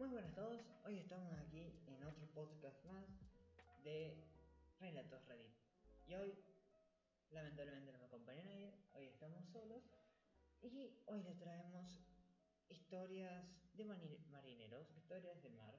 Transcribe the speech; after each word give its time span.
Muy 0.00 0.08
buenas 0.08 0.32
a 0.32 0.34
todos, 0.34 0.62
hoy 0.86 0.96
estamos 0.96 1.30
aquí 1.34 1.78
en 1.86 2.02
otro 2.04 2.26
podcast 2.28 2.82
más 2.86 3.04
de 3.84 4.16
Relatos 4.78 5.26
Reddit. 5.26 5.52
Y 6.06 6.14
hoy, 6.14 6.32
lamentablemente 7.28 7.92
no 7.92 7.98
me 7.98 8.06
acompaña 8.06 8.42
nadie, 8.44 8.72
hoy 8.94 9.08
estamos 9.08 9.44
solos 9.48 9.84
y 10.62 10.96
hoy 11.04 11.22
les 11.22 11.38
traemos 11.38 12.00
historias 12.70 13.44
de 13.74 13.84
marineros, 13.84 14.90
historias 14.96 15.42
del 15.42 15.52
mar. 15.52 15.78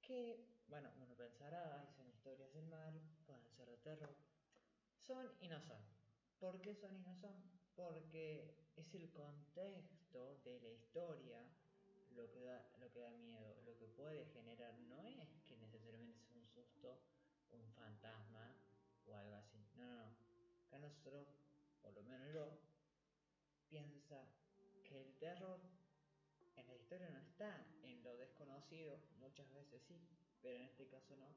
Que, 0.00 0.42
bueno, 0.66 0.90
uno 0.96 1.14
pensará, 1.14 1.86
son 1.94 2.08
historias 2.08 2.54
del 2.54 2.68
mar, 2.68 2.94
pueden 3.26 3.50
ser 3.50 3.68
de 3.68 3.76
terror. 3.76 4.16
Son 4.96 5.30
y 5.42 5.48
no 5.48 5.60
son. 5.60 5.82
¿Por 6.38 6.58
qué 6.62 6.74
son 6.74 6.96
y 6.96 7.00
no 7.00 7.14
son? 7.16 7.34
Porque 7.74 8.72
es 8.76 8.94
el 8.94 9.12
contexto 9.12 10.36
de 10.36 10.58
la 10.58 10.70
historia 10.70 11.46
lo 12.16 12.30
que 12.30 12.40
da, 12.40 12.64
lo 12.78 12.90
que 12.92 13.00
da 13.00 13.10
miedo, 13.10 13.56
lo 13.64 13.76
que 13.76 13.86
puede 13.88 14.26
generar 14.26 14.74
no 14.80 15.06
es 15.06 15.28
que 15.48 15.56
necesariamente 15.56 16.20
sea 16.24 16.40
un 16.40 16.48
susto, 16.48 17.00
un 17.50 17.66
fantasma 17.74 18.54
o 19.06 19.14
algo 19.14 19.36
así. 19.36 19.58
No, 19.76 19.84
no, 19.84 19.96
no. 19.96 20.16
Acá 20.66 20.78
nosotros, 20.78 21.28
por 21.82 21.92
lo 21.94 22.02
menos 22.02 22.32
yo, 22.32 22.58
piensa 23.68 24.24
que 24.84 25.00
el 25.00 25.14
terror 25.18 25.60
en 26.56 26.66
la 26.66 26.74
historia 26.74 27.08
no 27.10 27.18
está 27.20 27.66
en 27.82 28.02
lo 28.02 28.16
desconocido, 28.16 28.98
muchas 29.18 29.50
veces 29.52 29.82
sí, 29.88 30.00
pero 30.42 30.56
en 30.56 30.64
este 30.64 30.86
caso 30.88 31.16
no, 31.16 31.28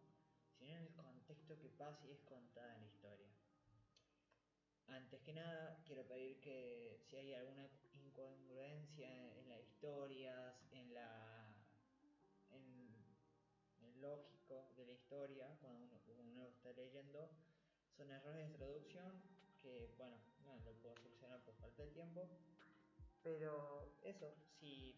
sino 0.58 0.74
en 0.74 0.84
el 0.84 0.94
contexto 0.94 1.60
que 1.60 1.70
pasa 1.70 2.06
y 2.08 2.12
es 2.12 2.22
contada 2.22 2.74
en 2.76 2.82
la 2.82 2.88
historia. 2.88 3.28
Antes 4.88 5.22
que 5.22 5.34
nada, 5.34 5.82
quiero 5.86 6.08
pedir 6.08 6.40
que 6.42 7.00
si 7.10 7.18
hay 7.18 7.34
alguna 7.34 7.68
incongruencia 7.94 9.10
en 9.40 9.50
las 9.50 9.60
historias, 9.62 10.25
lógico 14.06 14.72
de 14.78 14.86
la 14.86 14.94
historia, 14.94 15.58
cuando 15.62 15.84
uno, 16.20 16.44
lo 16.44 16.50
está 16.50 16.72
leyendo, 16.74 17.30
son 17.98 18.12
errores 18.12 18.50
de 18.50 18.58
traducción 18.58 19.22
que, 19.62 19.94
bueno, 19.98 20.18
no 20.44 20.56
lo 20.64 20.74
puedo 20.82 20.96
solucionar 20.98 21.42
por 21.44 21.56
falta 21.56 21.84
de 21.84 21.90
tiempo. 21.90 22.30
Pero 23.24 23.98
eso, 24.04 24.36
si 24.60 24.96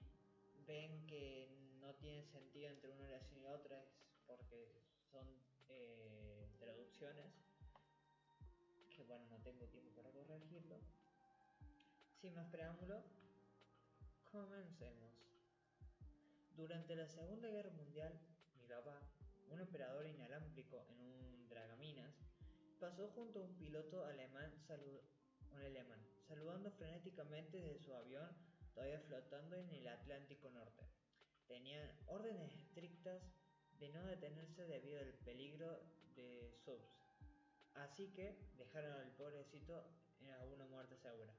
ven 0.65 1.05
que 1.07 1.47
no 1.79 1.93
tiene 1.95 2.25
sentido 2.25 2.69
entre 2.69 2.91
una 2.91 3.05
oración 3.05 3.41
y 3.41 3.47
otra, 3.47 3.81
es 3.81 4.19
porque 4.25 4.81
son 5.11 5.25
eh, 5.69 6.49
traducciones 6.59 7.31
que 8.95 9.03
bueno, 9.03 9.25
no 9.29 9.37
tengo 9.41 9.65
tiempo 9.67 9.91
para 9.91 10.11
corregirlo. 10.11 10.77
Sin 12.19 12.33
más 12.33 12.47
preámbulo, 12.47 13.03
comencemos. 14.31 15.13
Durante 16.55 16.95
la 16.95 17.07
Segunda 17.07 17.47
Guerra 17.49 17.69
Mundial, 17.69 18.19
un 19.49 19.61
operador 19.61 20.05
inalámbrico 20.05 20.85
en 20.89 20.99
un 20.99 21.47
dragaminas, 21.47 22.13
pasó 22.79 23.07
junto 23.09 23.39
a 23.39 23.43
un 23.43 23.57
piloto 23.57 24.05
alemán, 24.05 24.53
un 25.51 25.61
alemán 25.61 25.99
saludando 26.27 26.69
frenéticamente 26.71 27.57
desde 27.57 27.79
su 27.79 27.93
avión 27.93 28.29
todavía 28.73 28.99
flotando 28.99 29.55
en 29.55 29.69
el 29.71 29.87
Atlántico 29.87 30.49
Norte. 30.49 30.85
Tenían 31.47 31.89
órdenes 32.07 32.53
estrictas 32.55 33.23
de 33.79 33.89
no 33.89 34.05
detenerse 34.05 34.67
debido 34.67 34.99
al 34.99 35.13
peligro 35.25 35.79
de 36.15 36.51
subs 36.63 37.07
Así 37.73 38.07
que 38.09 38.37
dejaron 38.57 38.91
al 38.91 39.11
pobrecito 39.11 39.75
a 39.77 40.45
una 40.45 40.65
muerte 40.65 40.97
segura. 40.97 41.33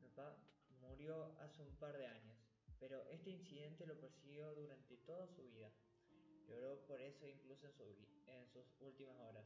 Mi 0.00 0.08
papá 0.08 0.36
murió 0.80 1.38
hace 1.40 1.62
un 1.62 1.74
par 1.76 1.96
de 1.96 2.06
años, 2.06 2.36
pero 2.80 3.02
este 3.04 3.30
incidente 3.30 3.86
lo 3.86 3.98
persiguió 4.00 4.54
durante 4.54 4.96
toda 4.98 5.28
su 5.28 5.42
vida. 5.44 5.70
Lloró 6.48 6.78
por 6.86 7.00
eso 7.00 7.26
incluso 7.26 7.66
en, 8.26 8.46
sus 8.52 8.64
últimas 8.80 9.18
horas. 9.20 9.44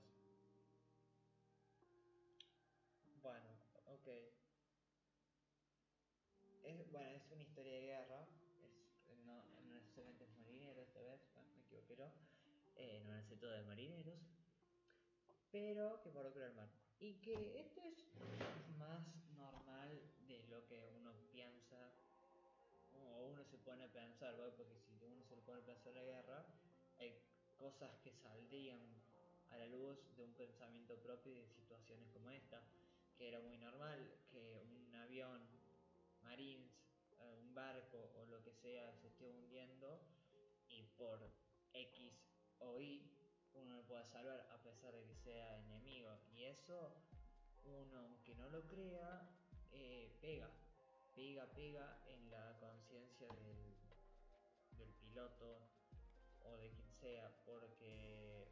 Bueno, 3.22 3.48
ok. 3.86 4.08
Es, 6.64 6.90
bueno, 6.90 7.08
es 7.08 7.30
una 7.30 7.42
historia 7.42 7.72
de 7.72 7.80
guerra. 7.80 8.26
no, 9.26 9.44
necesariamente 9.74 10.24
es 10.24 10.38
marinero 10.38 10.82
esta 10.82 11.00
vez, 11.00 11.20
me 11.54 11.62
equivoqué. 11.62 11.96
No, 11.96 12.12
eh, 12.76 13.02
no 13.04 13.12
necesito 13.12 13.48
de 13.48 13.62
marineros 13.64 14.18
pero 15.50 16.00
que 16.02 16.10
por 16.10 16.26
el 16.26 16.54
mar. 16.54 16.68
Y 17.00 17.14
que 17.20 17.60
esto 17.60 17.80
es 17.82 18.76
más 18.76 19.00
normal 19.36 20.00
de 20.26 20.42
lo 20.48 20.66
que 20.66 20.84
uno 20.98 21.12
piensa 21.30 21.90
o 22.92 23.28
uno 23.28 23.44
se 23.44 23.58
pone 23.58 23.84
a 23.84 23.92
pensar, 23.92 24.34
porque 24.56 24.78
si 24.80 25.04
uno 25.04 25.22
se 25.24 25.36
pone 25.36 25.60
a 25.60 25.64
pensar 25.64 25.94
la 25.94 26.02
guerra, 26.02 26.44
hay 26.98 27.20
cosas 27.56 27.90
que 28.02 28.12
saldrían 28.12 28.80
a 29.50 29.56
la 29.56 29.66
luz 29.66 29.98
de 30.16 30.24
un 30.24 30.34
pensamiento 30.34 30.96
propio 30.96 31.32
y 31.32 31.40
de 31.40 31.48
situaciones 31.48 32.08
como 32.12 32.30
esta, 32.30 32.62
que 33.16 33.28
era 33.28 33.40
muy 33.40 33.56
normal 33.58 33.98
que 34.30 34.60
un 34.60 34.94
avión, 34.94 35.42
marines, 36.22 36.70
eh, 37.20 37.36
un 37.40 37.54
barco 37.54 38.12
o 38.16 38.26
lo 38.26 38.42
que 38.42 38.52
sea 38.52 38.94
se 39.00 39.08
esté 39.08 39.26
hundiendo 39.26 40.00
y 40.68 40.82
por 40.96 41.18
X 41.72 42.12
o 42.58 42.80
Y 42.80 43.18
uno 43.54 43.76
lo 43.76 43.82
puede 43.84 44.04
salvar 44.06 44.46
a 44.52 44.62
pesar 44.62 44.94
de 44.94 45.04
que 45.04 45.14
sea 45.16 45.58
enemigo. 45.58 46.18
Y 46.32 46.44
eso, 46.44 46.94
uno 47.64 47.98
aunque 47.98 48.34
no 48.34 48.48
lo 48.50 48.66
crea, 48.66 49.28
eh, 49.72 50.16
pega, 50.20 50.50
pega, 51.14 51.46
pega 51.54 51.98
en 52.06 52.30
la 52.30 52.56
conciencia 52.58 53.28
del, 53.28 53.74
piloto 55.00 55.58
sea, 57.00 57.30
porque 57.44 58.48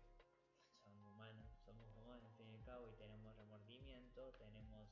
somos 0.85 1.05
humanos, 1.13 1.47
somos 1.65 1.97
humanos 1.97 2.25
al 2.25 2.37
fin 2.37 2.49
y 2.51 2.55
al 2.55 2.65
cabo 2.65 2.89
y 2.89 2.97
tenemos 2.97 3.35
remordimiento, 3.37 4.33
tenemos 4.39 4.89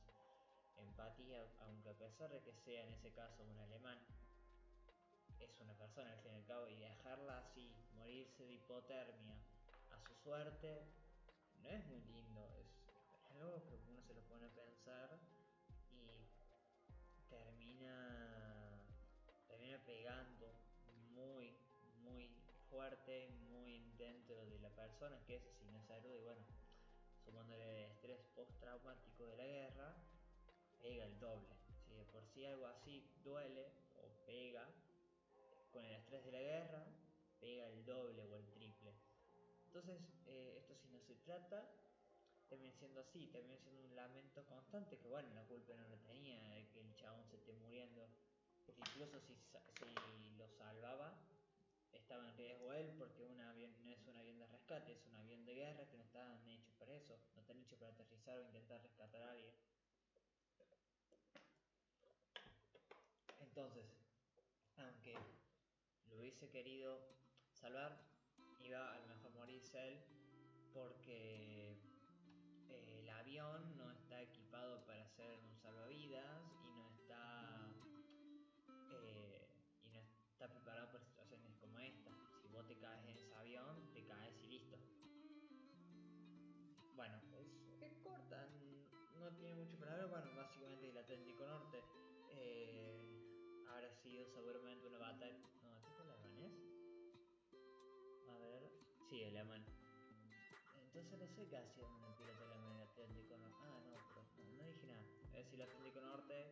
empatía, 0.77 1.47
aunque 1.61 1.89
a 1.89 1.97
pesar 1.97 2.31
de 2.31 2.41
que 2.41 2.53
sea 2.53 2.83
en 2.83 2.93
ese 2.93 3.13
caso 3.13 3.43
un 3.43 3.57
alemán, 3.59 3.99
es 5.39 5.59
una 5.59 5.73
persona 5.77 6.11
al 6.11 6.19
fin 6.19 6.33
y 6.33 6.35
al 6.35 6.45
cabo 6.45 6.67
y 6.67 6.75
dejarla 6.75 7.39
así, 7.39 7.73
morirse 7.95 8.45
de 8.45 8.53
hipotermia 8.53 9.37
a 9.91 9.99
su 9.99 10.13
suerte, 10.15 10.83
no 11.61 11.69
es 11.69 11.85
muy 11.87 12.01
lindo, 12.01 12.41
es, 12.59 12.67
algo 13.39 13.61
que 13.63 13.75
uno 13.89 14.01
se 14.01 14.13
lo 14.13 14.21
pone 14.21 14.45
a 14.45 14.49
pensar 14.49 15.19
y 15.91 16.25
termina, 17.29 18.81
termina 19.47 19.77
pegando 19.85 20.53
muy, 21.13 21.57
muy 22.03 22.29
fuerte, 22.69 23.29
muy 24.85 24.91
dentro 24.91 25.09
de 25.09 25.15
la 25.15 25.17
persona 25.17 25.25
que 25.25 25.35
es 25.35 25.43
sin 25.57 25.81
salud 25.87 26.15
y 26.15 26.21
bueno, 26.21 26.45
sumándole 27.23 27.85
el 27.85 27.91
estrés 27.91 28.19
postraumático 28.35 29.25
de 29.25 29.37
la 29.37 29.43
guerra, 29.43 29.95
pega 30.81 31.05
el 31.05 31.19
doble. 31.19 31.55
Si 31.87 31.93
de 31.93 32.05
por 32.05 32.25
sí 32.27 32.45
algo 32.45 32.67
así 32.67 33.03
duele 33.23 33.71
o 33.95 34.25
pega, 34.25 34.67
con 35.71 35.83
el 35.85 35.95
estrés 35.95 36.23
de 36.25 36.31
la 36.31 36.39
guerra, 36.39 36.85
pega 37.39 37.67
el 37.67 37.85
doble 37.85 38.23
o 38.23 38.35
el 38.35 38.45
triple. 38.53 38.93
Entonces, 39.67 40.01
eh, 40.27 40.55
esto 40.57 40.75
si 40.75 40.87
no 40.89 40.99
se 41.01 41.15
trata, 41.15 41.69
termina 42.47 42.73
siendo 42.73 43.01
así, 43.01 43.27
termina 43.27 43.57
siendo 43.57 43.81
un 43.81 43.95
lamento 43.95 44.45
constante, 44.45 44.97
que 44.97 45.07
bueno, 45.09 45.33
la 45.33 45.43
culpa 45.43 45.73
no 45.75 45.87
lo 45.89 45.97
tenía 45.99 46.39
que 46.71 46.81
el 46.81 46.95
chabón 46.95 47.25
se 47.29 47.37
esté 47.37 47.53
muriendo. 47.53 48.07
Incluso 48.77 49.19
si, 49.19 49.35
si 49.35 50.35
lo 50.37 50.47
salvaba, 50.49 51.13
estaba 51.97 52.27
en 52.27 52.37
riesgo 52.37 52.73
él, 52.73 52.93
porque 52.97 53.23
un 53.23 53.39
avión 53.41 53.73
no 53.83 53.91
es 53.91 54.05
un 54.07 54.15
avión 54.17 54.39
de 54.39 54.47
rescate, 54.47 54.93
es 54.93 55.05
un 55.05 55.15
avión 55.15 55.45
de 55.45 55.55
guerra 55.55 55.87
que 55.87 55.97
no 55.97 56.03
estaban 56.03 56.47
hechos 56.49 56.73
para 56.75 56.93
eso, 56.93 57.17
no 57.35 57.41
están 57.41 57.59
hechos 57.59 57.79
para 57.79 57.91
aterrizar 57.91 58.37
o 58.39 58.43
intentar 58.43 58.81
rescatar 58.81 59.21
a 59.21 59.31
alguien. 59.31 59.53
Entonces, 63.39 63.85
aunque 64.77 65.17
lo 66.09 66.19
hubiese 66.19 66.49
querido 66.49 66.99
salvar, 67.53 67.97
iba 68.59 68.93
a 68.93 68.99
lo 68.99 69.07
mejor 69.07 69.31
morirse 69.31 69.87
él 69.87 70.03
porque 70.73 71.77
eh, 72.69 72.99
el 72.99 73.09
avión 73.09 73.77
no 73.77 73.89
está 73.91 74.21
equipado 74.21 74.85
para 74.85 75.07
ser 75.07 75.39
un 75.39 75.54
seguramente 94.05 94.87
una 94.87 94.99
batalla. 94.99 95.39
No, 95.63 95.81
¿qué 95.81 95.89
fue 95.95 96.05
la 96.05 96.13
a 98.27 98.37
ver. 98.37 98.71
Sí, 99.09 99.23
alemán. 99.23 99.65
Entonces 100.75 101.19
no 101.19 101.27
sé 101.27 101.47
qué 101.47 101.57
hacía 101.57 101.85
un 101.85 102.15
piloto 102.15 102.43
alemán 102.43 102.71
en 102.71 102.77
el 102.77 102.87
Atlántico 102.87 103.37
Norte. 103.37 103.57
Ah, 103.63 103.81
no, 103.89 103.99
pero 104.35 104.51
no, 104.53 104.65
dije 104.65 104.87
nada. 104.87 105.05
Es 105.33 105.45
decir, 105.45 105.59
el 105.59 105.67
Atlántico 105.67 106.01
Norte 106.01 106.51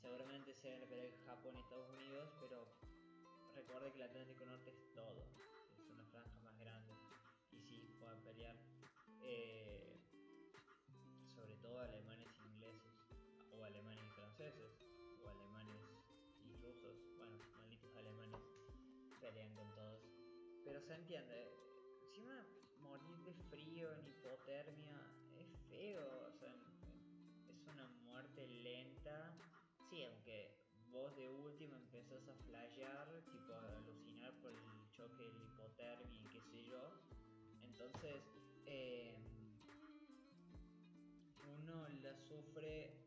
seguramente 0.00 0.54
sea 0.54 0.76
el 0.76 1.14
Japón 1.24 1.56
y 1.56 1.60
Estados 1.60 1.88
Unidos, 1.90 2.30
pero 2.40 2.68
recuerde 3.54 3.92
que 3.92 4.02
el 4.02 4.08
Atlántico 4.08 4.44
Norte 4.44 4.70
es 4.70 4.92
todo, 4.94 5.26
es 5.78 5.90
una 5.90 6.04
franja 6.06 6.38
más 6.40 6.58
grande 6.58 6.94
y 7.50 7.60
sí 7.60 7.96
pueden 7.98 8.22
pelear 8.22 8.56
eh, 9.22 9.98
sobre 11.34 11.56
todo 11.56 11.80
alemanes 11.80 12.28
e 12.38 12.42
ingleses 12.42 12.94
o 13.50 13.64
alemanes 13.64 14.04
y 14.04 14.10
franceses 14.10 14.81
se 20.92 20.98
entiende. 20.98 21.50
Encima 22.04 22.46
morir 22.80 23.16
de 23.24 23.32
frío 23.50 23.90
en 23.94 24.06
hipotermia 24.08 24.94
es 25.38 25.48
feo, 25.70 26.26
o 26.28 26.32
sea, 26.32 26.54
es 27.48 27.66
una 27.66 27.88
muerte 28.04 28.46
lenta. 28.46 29.34
Sí, 29.88 30.04
aunque 30.04 30.54
vos 30.90 31.16
de 31.16 31.30
último 31.30 31.76
empezás 31.76 32.28
a 32.28 32.34
flashear, 32.44 33.08
tipo 33.32 33.54
a 33.54 33.78
alucinar 33.78 34.34
por 34.42 34.52
el 34.52 34.90
choque 34.90 35.22
de 35.24 35.32
la 35.32 35.44
hipotermia 35.44 36.20
y 36.20 36.28
qué 36.28 36.40
sé 36.42 36.64
yo. 36.68 36.92
Entonces, 37.62 38.22
eh, 38.66 39.16
uno 41.58 41.88
la 42.02 42.14
sufre 42.28 43.01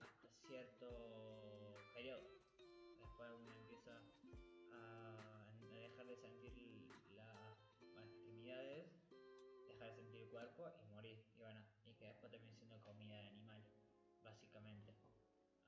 básicamente. 14.36 14.94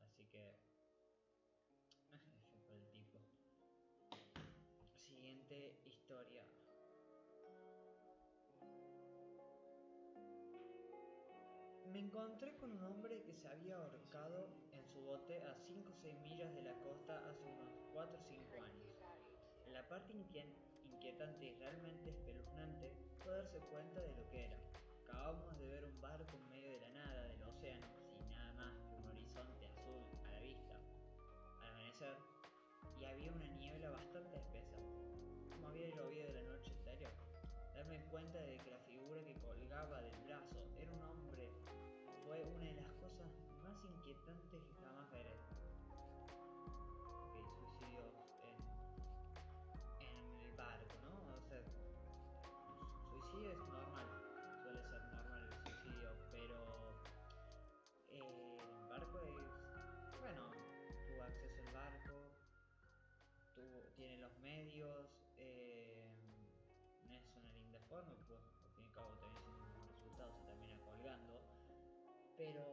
Así 0.01 0.25
que, 0.25 0.59
el 2.69 2.91
tipo. 2.91 3.19
Siguiente 4.93 5.79
historia. 5.85 6.43
Me 11.85 11.99
encontré 11.99 12.57
con 12.57 12.73
un 12.73 12.83
hombre 12.83 13.23
que 13.23 13.33
se 13.33 13.47
había 13.47 13.77
ahorcado 13.77 14.49
en 14.73 14.85
su 14.85 15.01
bote 15.01 15.41
a 15.43 15.55
5 15.55 15.89
o 15.89 15.95
6 16.01 16.19
millas 16.19 16.53
de 16.53 16.61
la 16.63 16.73
costa 16.81 17.25
hace 17.29 17.49
unos 17.49 17.71
4 17.93 18.17
o 18.17 18.21
5 18.21 18.53
años. 18.61 18.87
La 19.71 19.87
parte 19.87 20.13
inquietante 20.13 21.45
y 21.45 21.53
realmente 21.55 22.09
espeluznante 22.09 22.91
fue 23.23 23.31
darse 23.31 23.59
cuenta 23.59 24.01
de 24.01 24.15
lo 24.15 24.29
que 24.29 24.43
era. 24.43 24.57
Acabamos 25.03 25.57
de 25.57 25.67
ver 25.69 25.85
un 25.85 26.01
barco 26.01 26.35
en 26.35 26.49
medio 26.49 26.71
de 26.71 26.79
la 26.81 26.89
nada 26.89 27.27
del 27.29 27.43
océano, 27.43 27.96
amanecer, 31.97 32.17
y 32.99 33.05
había 33.05 33.31
una 33.31 33.47
niebla 33.47 33.89
bastante 33.89 34.37
espesa, 34.37 34.77
como 35.49 35.69
había 35.69 35.89
llovido 35.89 36.31
la 36.33 36.41
noche 36.43 36.71
anterior 36.71 37.11
darme 37.73 37.99
cuenta 38.09 38.39
de 38.39 38.57
que 38.59 38.71
la 38.71 38.79
figura 38.79 39.21
que 39.23 39.35
colgaba 39.39 40.01
del 40.01 40.26
forma, 67.87 68.15
pues 68.27 68.43
al 68.43 68.69
fin 68.75 68.83
y 68.83 68.87
al 68.87 68.93
cabo 68.93 69.11
también 69.17 69.43
siendo 69.45 69.79
un 69.79 69.87
resultado 69.87 70.31
se 70.33 70.43
termina 70.43 70.77
colgando, 70.83 71.41
pero 72.35 72.63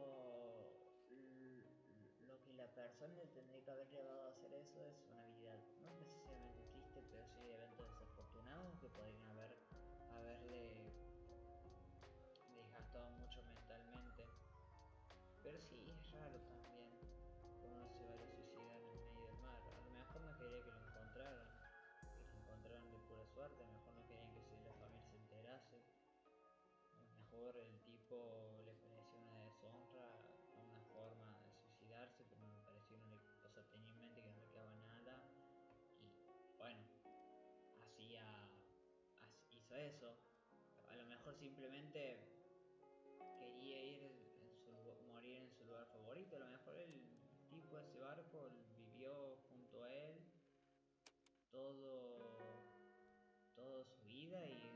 lo 2.27 2.41
que 2.43 2.53
la 2.53 2.67
persona 2.73 3.23
tendría 3.33 3.63
que 3.63 3.71
haber 3.71 3.87
llevado 3.89 4.25
a 4.25 4.29
hacer 4.29 4.53
eso 4.53 4.85
es 4.85 4.99
una 5.09 5.25
vida 5.27 5.55
no 5.81 5.95
necesariamente 5.95 6.63
triste, 6.71 7.01
pero 7.11 7.23
sí 7.27 7.51
eventos 7.51 7.87
desafortunados 7.87 8.75
que 8.79 8.89
podrían 8.89 9.27
haber 9.29 9.57
haberle 10.11 10.91
desgastado 12.55 13.09
mucho 13.11 13.43
mentalmente. 13.43 14.27
Pero 15.43 15.61
sí, 15.61 15.79
es 15.89 16.11
raro 16.11 16.39
El 27.45 27.79
tipo 27.81 28.59
le 28.65 28.73
pareció 28.73 29.19
una 29.19 29.39
deshonra, 29.43 30.09
una 30.57 30.81
forma 30.91 31.39
de 31.45 31.53
suicidarse, 31.53 32.25
pero 32.27 32.41
me 32.41 32.59
pareció 32.65 32.97
una 32.97 33.21
cosa 33.39 33.61
tenía 33.69 33.91
en 33.91 33.99
mente 33.99 34.23
que 34.23 34.31
no 34.31 34.39
le 34.39 34.47
quedaba 34.47 34.73
nada. 34.77 35.21
Y 36.01 36.57
bueno, 36.57 36.81
hacía, 37.83 38.49
hizo 39.51 39.75
eso. 39.75 40.17
A 40.89 40.95
lo 40.95 41.05
mejor 41.05 41.35
simplemente 41.35 42.17
quería 43.37 43.83
ir 43.83 44.01
en 44.65 45.07
morir 45.07 45.35
en 45.37 45.51
su 45.51 45.65
lugar 45.65 45.85
favorito. 45.85 46.37
A 46.37 46.39
lo 46.39 46.47
mejor 46.47 46.75
el 46.79 47.19
tipo 47.47 47.77
de 47.77 47.83
ese 47.83 47.99
barco 47.99 48.49
vivió 48.75 49.37
junto 49.49 49.83
a 49.83 49.93
él 49.93 50.17
todo, 51.51 52.63
toda 53.53 53.85
su 53.85 54.01
vida 54.07 54.43
y 54.47 54.74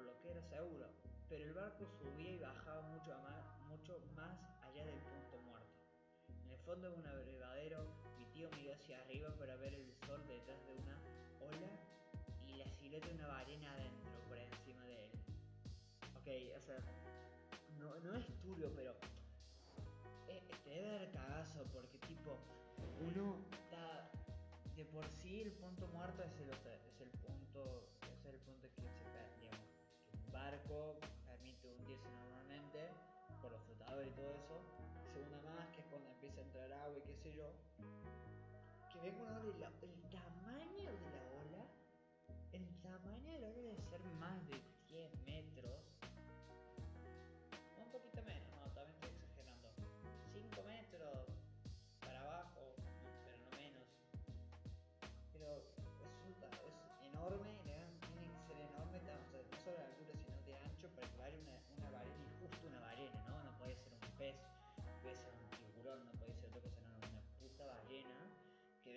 por 0.00 0.06
lo 0.06 0.18
que 0.22 0.30
era 0.30 0.42
seguro, 0.42 0.86
pero 1.28 1.44
el 1.44 1.52
barco 1.52 1.84
subía 1.84 2.32
y 2.32 2.38
bajaba 2.38 2.80
mucho 2.88 3.10
más, 3.18 3.60
mucho 3.68 4.00
más 4.16 4.40
allá 4.62 4.82
del 4.86 4.98
punto 4.98 5.42
muerto. 5.42 5.76
En 6.42 6.50
el 6.50 6.58
fondo 6.60 6.90
de 6.90 6.96
un 6.96 7.06
abrevadero, 7.06 7.84
mi 8.16 8.24
tío 8.32 8.48
miró 8.56 8.72
hacia 8.72 8.98
arriba 9.02 9.28
para 9.38 9.56
ver 9.56 9.74
el 9.74 9.92
sol 10.06 10.26
detrás 10.26 10.56
de 10.64 10.72
una 10.72 10.96
ola 11.40 11.68
y 12.46 12.56
la 12.56 12.66
silueta 12.66 13.08
de 13.08 13.14
una 13.14 13.26
ballena 13.26 13.72
adentro, 13.72 14.12
por 14.26 14.38
encima 14.38 14.82
de 14.86 15.04
él. 15.04 15.10
Ok, 16.16 16.56
o 16.56 16.60
sea, 16.62 16.78
no, 17.78 17.94
no 18.00 18.14
es 18.14 18.26
turbio, 18.40 18.72
pero 18.74 18.94
eh, 20.28 20.48
te 20.64 20.70
debe 20.70 20.92
dar 20.92 21.10
cagazo 21.12 21.62
porque 21.74 21.98
tipo, 22.08 22.38
uno 23.00 23.36
está 23.52 24.10
de 24.74 24.84
por 24.86 25.06
sí 25.10 25.42
el 25.42 25.52
punto 25.52 25.86
muerto 25.88 26.22
es 26.22 26.40
el, 26.40 26.48
es 26.48 27.18
punto 27.28 27.86
es 28.00 28.24
el 28.24 28.40
punto 28.40 28.68
que 28.74 28.80
se 28.80 28.88
un 28.88 29.29
barco 30.50 30.98
permite 31.26 31.70
hundirse 31.78 32.10
normalmente 32.10 32.90
por 33.40 33.52
los 33.52 33.62
flotadores 33.62 34.08
y 34.08 34.14
todo 34.16 34.30
eso. 34.34 34.60
Segunda 35.12 35.38
más, 35.42 35.68
que 35.68 35.80
es 35.80 35.86
cuando 35.86 36.08
empieza 36.10 36.40
a 36.40 36.44
entrar 36.44 36.72
agua 36.72 36.98
y 36.98 37.02
qué 37.02 37.14
sé 37.14 37.32
yo. 37.34 37.52
Que 38.92 38.98
venga 38.98 39.22
una 39.22 39.38
el 39.38 39.78
tamaño 39.78 40.09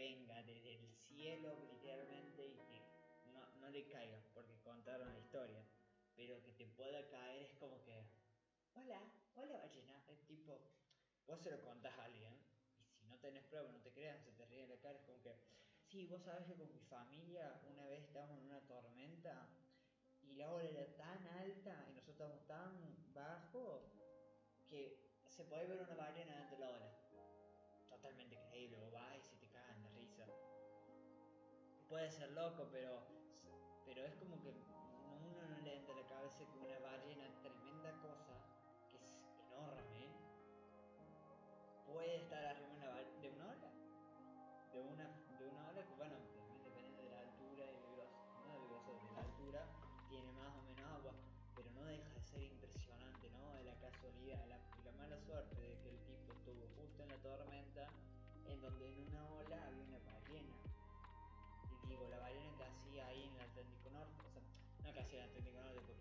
venga 0.03 0.43
desde 0.43 0.75
el 0.75 0.87
cielo 0.91 1.55
literalmente 1.71 2.45
y 2.45 2.57
que 2.67 2.79
no, 3.31 3.41
no 3.61 3.69
le 3.69 3.87
caiga 3.87 4.19
porque 4.33 4.59
contaron 4.59 5.13
la 5.13 5.19
historia, 5.19 5.63
pero 6.13 6.43
que 6.43 6.51
te 6.51 6.67
pueda 6.67 7.07
caer 7.07 7.43
es 7.43 7.53
como 7.53 7.81
que, 7.85 8.05
hola, 8.73 9.01
hola 9.35 9.57
ballena, 9.59 10.03
es 10.09 10.21
tipo, 10.25 10.59
vos 11.25 11.39
se 11.39 11.51
lo 11.51 11.61
contás 11.61 11.97
a 11.97 12.03
alguien 12.03 12.33
y 12.77 12.83
si 12.83 13.05
no 13.05 13.17
tenés 13.19 13.45
prueba, 13.45 13.71
no 13.71 13.79
te 13.79 13.93
crean, 13.93 14.21
se 14.21 14.33
te 14.33 14.45
ríe 14.45 14.67
la 14.67 14.77
cara, 14.81 14.99
es 14.99 15.05
como 15.05 15.21
que, 15.21 15.37
sí, 15.85 16.05
vos 16.07 16.21
sabés 16.21 16.47
que 16.47 16.55
con 16.55 16.69
mi 16.69 16.81
familia 16.81 17.61
una 17.71 17.85
vez 17.85 18.03
estábamos 18.03 18.39
en 18.39 18.45
una 18.47 18.59
tormenta 18.67 19.47
y 20.21 20.33
la 20.35 20.51
ola 20.51 20.69
era 20.69 20.97
tan 20.97 21.25
alta 21.27 21.85
y 21.89 21.93
nosotros 21.93 22.29
estábamos 22.33 22.45
tan 22.45 23.13
bajos 23.13 23.83
que 24.67 24.99
se 25.29 25.45
puede 25.45 25.65
ver 25.65 25.79
una 25.79 25.95
ballena 25.95 26.39
dentro 26.39 26.57
de 26.57 26.65
la 26.65 26.71
ola. 26.71 26.89
Totalmente 27.89 28.37
creíble, 28.49 28.77
vos 28.79 28.91
vas 28.91 29.32
Puede 31.93 32.09
ser 32.09 32.31
loco, 32.31 32.67
pero, 32.71 33.05
pero 33.85 34.03
es 34.03 34.15
como 34.15 34.41
que 34.41 34.49
uno 34.49 35.45
no 35.47 35.59
le 35.61 35.77
entra 35.77 35.93
a 35.93 36.01
la 36.01 36.07
cabeza 36.07 36.39
que 36.39 36.57
una 36.57 36.79
ballena, 36.79 37.29
tremenda 37.43 37.91
cosa, 38.01 38.33
que 38.89 38.97
es 38.97 39.13
enorme, 39.45 40.09
puede 41.85 42.15
estar 42.15 42.43
arriba 42.45 42.97
de 43.21 43.29
una 43.29 43.45
ola. 43.45 43.69
De 44.73 44.81
una, 44.81 45.05
de 45.37 45.45
una 45.45 45.69
ola 45.69 45.85
que, 45.85 45.93
bueno, 45.93 46.15
dependiendo 46.65 47.03
de 47.03 47.09
la 47.11 47.19
altura 47.19 47.63
y 47.63 47.75
del 47.75 47.85
no 47.85 48.57
del 48.57 49.05
de 49.05 49.13
la 49.13 49.21
altura, 49.21 49.61
tiene 50.09 50.31
más 50.31 50.49
o 50.57 50.63
menos 50.63 50.89
agua 50.97 51.13
pero 51.53 51.69
no 51.75 51.85
deja 51.85 52.09
de 52.09 52.23
ser 52.23 52.41
impresionante, 52.41 53.29
¿no? 53.29 53.53
De 53.53 53.65
la 53.65 53.75
casualidad, 53.75 54.43
la, 54.47 54.57
la 54.83 54.91
mala 54.97 55.19
suerte 55.19 55.61
de 55.61 55.77
que 55.77 55.89
el 55.91 55.99
tipo 55.99 56.33
estuvo 56.33 56.67
justo 56.75 57.03
en 57.03 57.09
la 57.09 57.17
tormenta, 57.17 57.87
en 58.47 58.59
donde 58.61 58.91
en 58.91 58.99
una 59.09 59.29
ola 59.29 59.67
había 59.67 59.92
no 65.13 65.81
que 65.85 65.92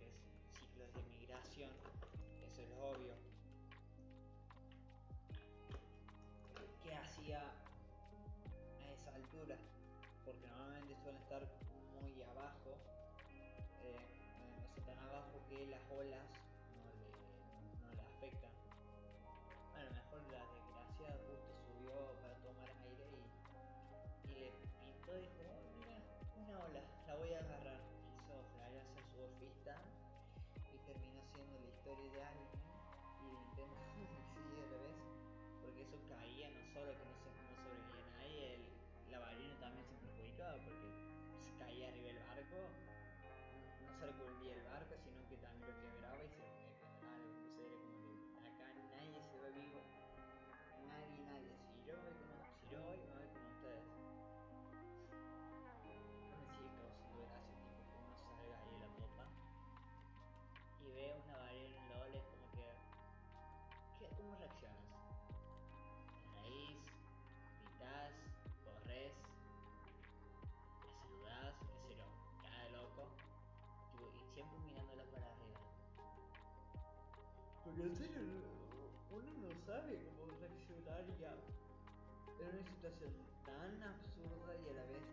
en 82.43 82.57
una 82.57 82.63
situación 82.69 83.13
tan 83.45 83.83
absurda 83.83 84.57
y 84.65 84.69
a 84.71 84.75
la 84.75 84.85
vez 84.87 85.12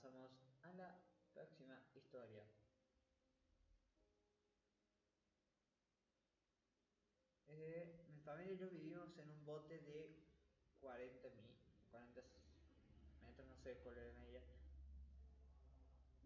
Pasamos 0.00 0.30
a 0.62 0.72
la 0.74 0.94
próxima 1.34 1.76
historia. 1.92 2.44
Eh, 7.48 8.06
mi 8.14 8.20
familia 8.20 8.52
y 8.52 8.58
yo 8.58 8.70
vivimos 8.70 9.18
en 9.18 9.28
un 9.28 9.44
bote 9.44 9.76
de 9.80 10.14
40, 10.80 11.28
40 11.90 12.20
metros, 13.24 13.48
no 13.48 13.56
sé 13.56 13.74
cuál 13.82 13.98
era 13.98 14.24
ella, 14.28 14.42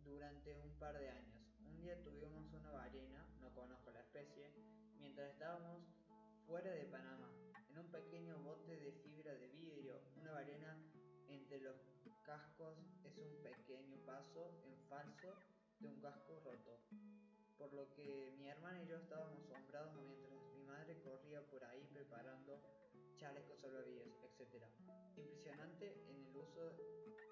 durante 0.04 0.54
un 0.54 0.78
par 0.78 0.98
de 0.98 1.08
años. 1.08 1.42
Un 1.64 1.80
día 1.80 2.02
tuvimos 2.04 2.52
una 2.52 2.72
ballena, 2.72 3.26
no 3.40 3.54
conozco 3.54 3.90
la 3.90 4.00
especie, 4.00 4.52
mientras 4.98 5.30
estábamos 5.30 5.82
fuera 6.46 6.70
de 6.72 6.84
Panamá, 6.84 7.32
en 7.70 7.78
un 7.78 7.90
pequeño 7.90 8.38
bote 8.40 8.76
de 8.76 8.92
fibra 8.92 9.32
de 9.32 9.48
vidrio. 9.48 9.98
Una 10.16 10.32
ballena 10.32 10.76
entre 11.28 11.58
los 11.62 11.76
cascos 12.22 12.78
es 13.04 13.18
un 13.18 13.42
pequeño 13.42 13.61
paso 14.12 14.44
en 14.66 14.76
falso 14.90 15.34
de 15.80 15.88
un 15.88 15.98
casco 16.00 16.38
roto. 16.44 16.76
Por 17.56 17.72
lo 17.72 17.90
que 17.94 18.34
mi 18.36 18.46
hermana 18.46 18.82
y 18.82 18.86
yo 18.86 18.96
estábamos 18.96 19.40
asombrados 19.50 19.94
mientras 19.94 20.38
mi 20.54 20.64
madre 20.64 21.00
corría 21.00 21.40
por 21.48 21.64
ahí 21.64 21.88
preparando 21.94 22.60
chalecos 23.16 23.58
salvavidas, 23.58 24.08
etc. 24.22 24.66
Impresionante 25.16 25.96
en 26.10 26.26
el 26.26 26.36
uso 26.36 26.76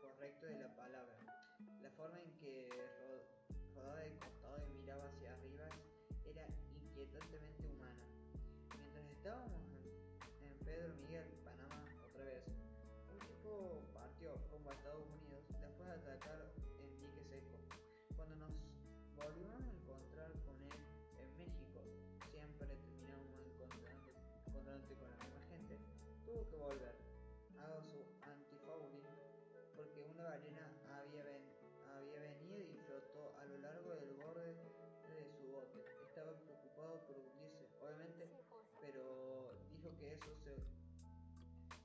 correcto 0.01 0.47
de 0.47 0.59
la 0.59 0.75
palabra. 0.75 1.19
La 1.83 1.91
forma 1.91 2.19
en 2.23 2.33
que 2.39 2.71
rodaba 2.99 3.20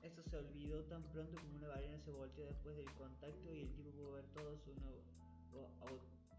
eso 0.06 0.22
se 0.22 0.36
olvidó 0.36 0.84
tan 0.84 1.02
pronto 1.10 1.36
como 1.40 1.56
una 1.56 1.68
ballena 1.68 1.98
se 1.98 2.12
volteó 2.12 2.44
después 2.46 2.76
del 2.76 2.92
contacto 2.94 3.52
y 3.52 3.62
el 3.62 3.72
tipo 3.74 3.90
pudo 3.90 4.12
ver 4.12 4.26
todo 4.28 4.56
su 4.56 4.72
nuevo 4.74 5.02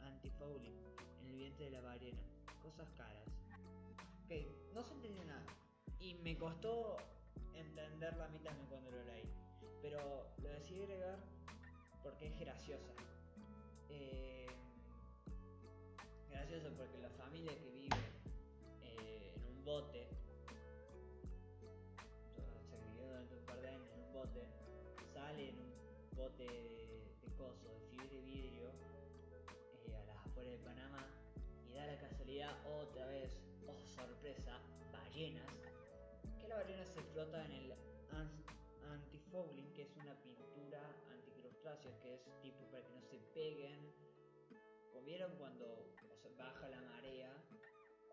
anti-fouling 0.01 0.73
en 1.21 1.27
el 1.27 1.35
vientre 1.35 1.65
de 1.65 1.71
la 1.71 1.81
ballena. 1.81 2.23
Cosas 2.63 2.89
caras. 2.91 3.27
Ok, 4.25 4.73
no 4.73 4.83
se 4.83 4.93
entendió 4.93 5.25
nada. 5.25 5.45
Y 5.99 6.13
me 6.15 6.37
costó 6.37 6.95
entender 7.53 8.15
la 8.15 8.29
mitad 8.29 8.53
cuando 8.69 8.91
lo 8.91 9.03
leí. 9.03 9.29
Pero 9.81 10.27
lo 10.41 10.49
decidí 10.49 10.83
agregar 10.83 11.19
porque 12.03 12.27
es 12.27 12.39
graciosa. 12.39 12.93
Eh, 13.89 14.47
gracioso 16.29 16.71
porque 16.77 16.97
la 16.99 17.09
familia 17.09 17.57
que 17.59 17.76
coso 27.37 27.69
de 27.69 27.79
fibra 27.91 28.07
de 28.07 28.21
vidrio 28.21 28.71
eh, 29.85 29.95
a 29.95 30.05
las 30.05 30.17
afueras 30.25 30.53
de 30.53 30.59
Panamá 30.59 31.07
y 31.67 31.73
da 31.73 31.85
la 31.85 31.99
casualidad 31.99 32.65
otra 32.65 33.05
vez, 33.07 33.37
oh 33.67 33.79
sorpresa, 33.85 34.59
ballenas, 34.91 35.53
que 36.41 36.47
la 36.47 36.55
ballena 36.55 36.85
se 36.85 37.01
flota 37.13 37.45
en 37.45 37.51
el 37.51 37.73
anti-fouling, 38.91 39.71
que 39.73 39.83
es 39.83 39.95
una 39.97 40.15
pintura 40.21 40.81
anticrustáceos, 41.11 41.95
que 42.01 42.15
es 42.15 42.41
tipo 42.41 42.65
para 42.71 42.83
que 42.83 42.93
no 42.93 43.01
se 43.01 43.19
peguen. 43.35 43.93
Como 44.91 45.05
vieron 45.05 45.31
cuando 45.37 45.93
baja 46.37 46.69
la 46.69 46.81
marea 46.81 47.31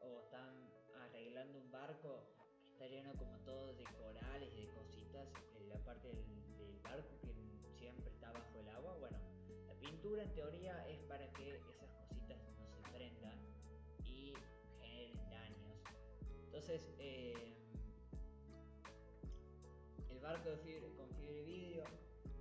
o 0.02 0.20
están 0.20 0.70
arreglando 1.00 1.58
un 1.58 1.70
barco 1.70 2.26
que 2.60 2.72
está 2.72 2.86
lleno 2.86 3.14
como 3.14 3.38
todo 3.38 3.72
de 3.74 3.84
corales 3.84 4.53
en 10.04 10.34
teoría 10.34 10.86
es 10.86 11.00
para 11.04 11.26
que 11.32 11.56
esas 11.56 11.90
cositas 11.96 12.36
no 12.58 12.66
se 12.68 12.82
prendan 12.92 13.38
y 14.04 14.34
generen 14.78 15.30
daños. 15.30 15.82
Entonces, 16.44 16.92
eh, 16.98 17.54
el 20.10 20.20
barco 20.20 20.50
de 20.50 20.92
con 20.94 21.08
fibra 21.10 21.32
de 21.32 21.42
vidrio, 21.44 21.84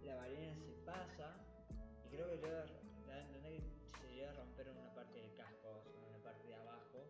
la 0.04 0.16
ballena 0.18 0.54
se 0.56 0.74
pasa 0.86 1.38
y 2.06 2.10
creo 2.10 2.30
que 2.32 2.38
se 2.38 4.14
llega 4.14 4.32
a 4.32 4.34
romper 4.34 4.70
una 4.70 4.94
parte 4.94 5.22
del 5.22 5.34
casco, 5.36 5.86
en 5.96 6.04
una 6.04 6.22
parte 6.22 6.46
de 6.50 6.56
abajo 6.56 7.06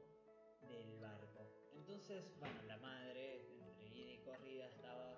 del 0.69 0.99
barco. 0.99 1.49
Entonces, 1.73 2.31
bueno, 2.39 2.61
la 2.67 2.77
madre, 2.77 3.41
entre 3.59 3.87
ida 3.87 4.11
y 4.11 4.17
corrida, 4.19 4.67
estaba 4.67 5.15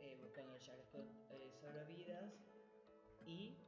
eh, 0.00 0.16
buscando 0.22 0.54
el 0.54 0.60
chaleco 0.62 1.04
eh, 1.30 1.52
salvavidas 1.60 2.32
y 3.26 3.67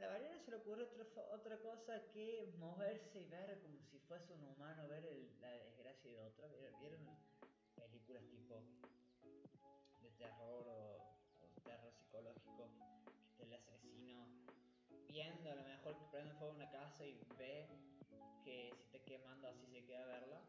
la 0.00 0.08
ballena 0.08 0.38
se 0.38 0.50
le 0.50 0.56
ocurrió 0.56 0.88
otra, 1.32 1.58
cosa 1.58 2.02
que 2.12 2.52
moverse 2.58 3.20
y 3.20 3.26
ver 3.26 3.60
como 3.60 3.78
si 3.90 3.98
fuese 4.00 4.32
un 4.32 4.44
humano, 4.44 4.88
ver 4.88 5.04
la 5.40 5.50
desgracia 5.50 6.10
de 6.10 6.20
otro. 6.22 6.48
¿Vieron 6.80 7.06
películas 7.76 8.24
tipo 8.30 8.62
de 10.00 10.10
terror 10.12 10.66
o, 10.68 10.98
terror 11.62 11.92
psicológico, 11.92 12.70
que 13.36 13.42
el 13.42 13.52
asesino 13.52 14.26
viendo 15.08 15.50
a 15.50 15.54
lo 15.54 15.64
mejor 15.64 15.98
que 15.98 16.06
prende 16.06 16.34
fuego 16.34 16.54
una 16.54 16.70
casa 16.70 17.04
y 17.04 17.20
ve 17.38 17.68
que 18.44 18.72
si 18.74 18.82
está 18.84 18.98
quemando 19.04 19.48
así 19.48 19.66
se 19.66 19.84
queda 19.84 20.04
a 20.04 20.06
verla, 20.06 20.40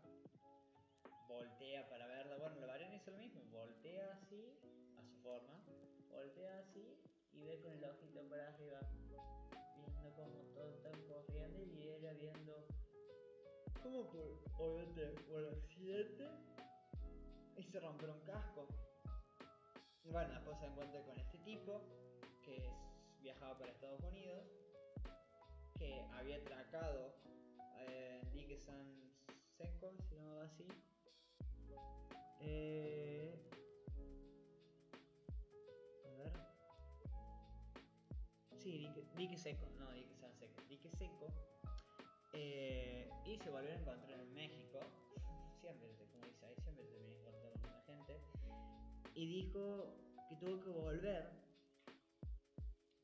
voltea 1.28 1.90
para 1.90 2.08
verla, 2.08 2.38
bueno, 2.38 2.60
la 2.62 2.68
ballena 2.68 2.96
hizo 2.96 3.12
lo 3.12 3.18
mismo, 3.18 3.44
voltea 3.52 4.14
así, 4.14 4.58
a 4.98 5.04
su 5.04 5.18
forma, 5.22 5.62
voltea 6.10 6.60
así 6.60 6.98
y 7.34 7.44
ve 7.44 7.60
con 7.62 7.74
el 7.74 7.84
ojito 7.84 8.28
para 8.30 8.48
arriba, 8.50 8.80
como 10.22 10.44
todo 10.54 10.70
está 10.70 10.92
corriendo 11.08 11.64
y 11.64 11.88
era 11.88 12.14
viendo 12.14 12.68
como 13.82 14.10
por, 14.10 14.40
obviamente, 14.60 15.08
por 15.28 15.46
accidente 15.46 16.28
y 17.58 17.64
se 17.64 17.80
rompió 17.80 18.14
un 18.14 18.22
casco. 18.22 18.68
Bueno, 20.06 20.34
después 20.34 20.60
se 20.60 20.66
encuentra 20.66 21.04
con 21.04 21.18
este 21.20 21.38
tipo 21.40 21.82
que 22.44 22.70
viajaba 23.22 23.58
para 23.58 23.72
Estados 23.72 24.04
Unidos, 24.04 24.46
que 25.78 26.06
había 26.14 26.38
atracado 26.38 27.16
eh, 27.80 28.22
San 28.58 28.86
Seco, 29.58 29.94
se 30.08 30.16
llamaba 30.16 30.44
así. 30.44 30.68
Eh, 32.42 33.34
a 36.06 36.10
ver. 36.18 36.32
Sí, 38.58 38.88
dique, 39.16 39.38
seco, 39.38 39.68
no 39.78 39.81
San 40.82 40.98
Seco. 40.98 41.28
Eh, 42.34 43.10
y 43.26 43.38
se 43.38 43.50
volvieron 43.50 43.78
a 43.78 43.82
encontrar 43.82 44.20
en 44.20 44.34
México. 44.34 44.80
Siempre, 45.60 45.90
como 46.12 46.26
dice 46.26 46.46
ahí, 46.46 46.56
siempre 46.62 46.86
se 46.86 46.98
viene 46.98 47.18
encontrando 47.18 47.60
con 47.62 47.72
la 47.72 47.82
gente 47.82 48.20
y 49.14 49.26
dijo 49.26 49.94
que 50.30 50.36
tuvo 50.38 50.60
que 50.62 50.70
volver 50.70 51.30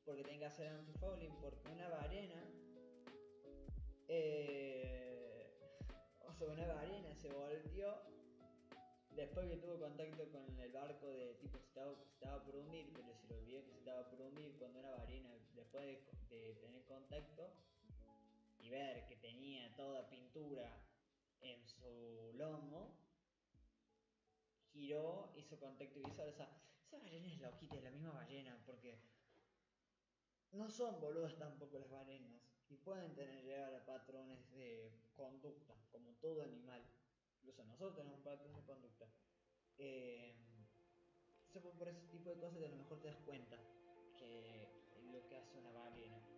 porque 0.06 0.24
tenía 0.24 0.40
que 0.40 0.46
hacer 0.46 0.68
anti-fouling 0.70 1.36
porque 1.42 1.70
una 1.70 1.90
balena 1.90 2.42
eh, 4.08 5.52
o 6.22 6.34
sea 6.34 6.48
una 6.48 6.66
balena 6.66 7.14
se 7.14 7.30
volvió 7.30 7.94
después 9.12 9.50
que 9.50 9.58
tuvo 9.58 9.80
contacto 9.80 10.32
con 10.32 10.60
el 10.60 10.72
barco 10.72 11.08
de 11.08 11.34
tipo 11.42 11.60
se 11.60 11.68
estaba, 11.68 12.44
por 12.46 12.56
hundir 12.56 12.90
pero 12.94 13.14
se 13.14 13.28
le 13.28 13.36
olvidó 13.36 13.64
que 13.66 13.72
se 13.72 13.80
estaba 13.80 14.10
por 14.10 14.22
hundir 14.22 14.56
cuando 14.58 14.80
una 14.80 14.92
balena 14.92 15.30
después 15.56 15.84
de, 16.30 16.54
tener 16.62 16.77
y 18.68 18.70
ver 18.70 19.06
que 19.06 19.16
tenía 19.16 19.74
toda 19.76 20.10
pintura 20.10 20.70
en 21.40 21.66
su 21.66 22.34
lomo 22.36 23.00
giró, 24.74 25.34
hizo 25.38 25.58
contacto 25.58 26.02
visual. 26.02 26.28
O 26.28 26.34
sea, 26.34 26.52
esa 26.86 26.98
ballena 27.00 27.32
es 27.32 27.40
loquita, 27.40 27.78
es 27.78 27.84
la 27.84 27.92
misma 27.92 28.12
ballena, 28.12 28.62
porque 28.66 29.00
no 30.52 30.70
son 30.70 31.00
boludas 31.00 31.38
tampoco 31.38 31.80
las 31.80 31.90
ballenas. 31.90 32.42
Y 32.70 32.76
pueden 32.76 33.16
tener 33.16 33.46
llegar 33.46 33.74
a 33.74 33.86
patrones 33.86 34.52
de 34.52 34.92
conducta, 35.16 35.74
como 35.90 36.12
todo 36.16 36.44
animal. 36.44 36.84
Incluso 37.38 37.64
nosotros 37.64 37.96
tenemos 37.96 38.20
patrones 38.20 38.58
de 38.58 38.64
conducta. 38.64 39.06
Eh, 39.78 40.36
por 41.78 41.88
ese 41.88 42.06
tipo 42.08 42.30
de 42.30 42.40
cosas 42.40 42.62
a 42.64 42.68
lo 42.68 42.76
mejor 42.76 43.00
te 43.00 43.08
das 43.08 43.18
cuenta 43.26 43.58
que 44.20 44.68
lo 45.12 45.26
que 45.28 45.38
hace 45.38 45.58
una 45.58 45.72
ballena. 45.72 46.37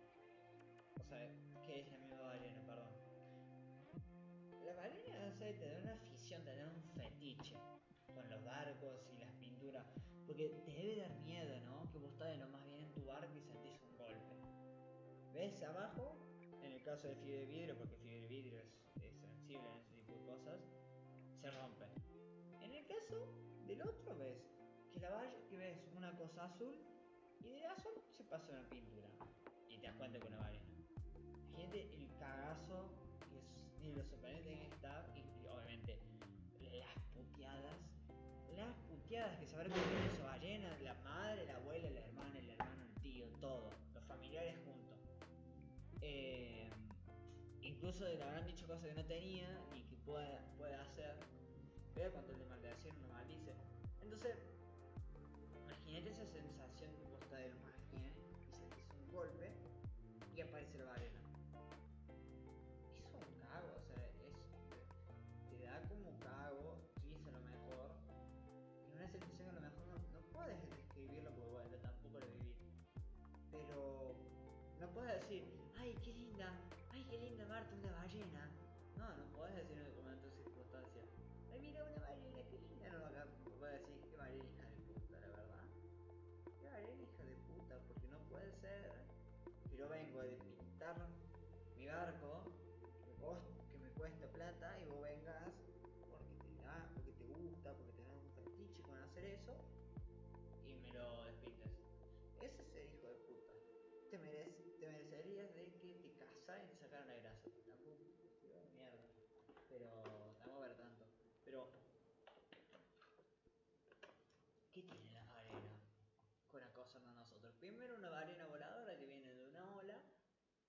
Que 1.10 1.80
es 1.80 1.90
la 1.90 1.98
misma 1.98 2.20
ballena, 2.20 2.62
perdón. 2.64 2.92
La 4.64 4.74
ballena, 4.74 5.26
no 5.26 5.32
sé, 5.32 5.54
te 5.54 5.68
da 5.68 5.82
una 5.82 5.94
afición, 5.94 6.44
te 6.44 6.54
da 6.54 6.68
un 6.68 6.82
fetiche 6.94 7.56
con 8.14 8.30
los 8.30 8.44
barcos 8.44 9.08
y 9.12 9.18
las 9.18 9.32
pinturas. 9.32 9.84
Porque 10.24 10.48
te 10.64 10.72
debe 10.72 11.00
dar 11.00 11.10
miedo, 11.18 11.58
¿no? 11.62 11.90
Que 11.90 11.98
vos 11.98 12.12
estás 12.12 12.28
de 12.38 12.46
más 12.46 12.64
bien 12.64 12.82
en 12.82 12.92
tu 12.92 13.04
barco 13.04 13.36
y 13.36 13.42
sentís 13.42 13.82
un 13.82 13.98
golpe. 13.98 14.36
¿Ves 15.34 15.60
abajo? 15.64 16.16
En 16.62 16.72
el 16.72 16.82
caso 16.84 17.08
del 17.08 17.16
fibra 17.16 17.40
de 17.40 17.46
vidrio, 17.46 17.76
porque 17.76 17.94
el 17.94 18.00
fibra 18.00 18.20
de 18.20 18.28
vidrio 18.28 18.58
es, 18.60 19.16
sensible 19.18 19.68
en 19.68 19.78
ese 19.78 19.94
tipo 19.96 20.12
de 20.12 20.20
cosas, 20.24 20.60
se 21.40 21.50
rompe. 21.50 21.86
En 22.60 22.72
el 22.72 22.86
caso 22.86 23.32
del 23.66 23.82
otro, 23.82 24.16
ves 24.16 24.38
que 24.92 25.00
la 25.00 25.10
valla, 25.10 25.44
que 25.48 25.56
ves 25.56 25.88
una 25.96 26.16
cosa 26.16 26.44
azul 26.44 26.76
y 27.40 27.50
de 27.50 27.66
azul 27.66 27.94
se 28.16 28.22
pasa 28.22 28.52
una 28.52 28.68
pintura 28.68 29.08
y 29.68 29.78
te 29.78 29.88
das 29.88 29.96
cuenta 29.96 30.20
con 30.20 30.32
una 30.32 30.42
balena. 30.42 30.69
Y 35.14 35.46
obviamente 35.46 35.98
las 36.60 36.98
puteadas 37.14 37.76
las 38.56 38.74
puteadas 38.88 39.38
que 39.38 39.46
saber 39.46 39.68
viene 39.68 40.16
su 40.16 40.22
ballena, 40.22 40.76
la 40.82 40.94
madre, 40.94 41.46
la 41.46 41.56
abuela, 41.56 41.90
la 41.90 42.00
hermana, 42.00 42.38
el 42.38 42.50
hermano, 42.50 42.82
el 42.84 43.02
tío, 43.02 43.26
todo, 43.40 43.70
los 43.94 44.04
familiares 44.04 44.56
juntos. 44.64 44.98
Eh, 46.00 46.68
incluso 47.62 48.04
le 48.04 48.22
habrán 48.22 48.46
dicho 48.46 48.66
cosas 48.66 48.86
que 48.86 48.94
no 48.94 49.04
tenía 49.04 49.48
y 49.74 49.82
que 49.82 49.96
pueda, 49.96 50.44
pueda 50.56 50.82
hacer. 50.82 51.16
Vea 51.94 52.10
cuando 52.10 52.32
le 52.32 52.44
maldición 52.46 53.00
no 53.00 53.08
maldice. 53.08 53.54
Entonces, 54.02 54.36
yo 89.80 89.88
vengo 89.88 90.20
a 90.20 90.24
pintar 90.58 90.94
mi 91.78 91.86
barco, 91.86 92.52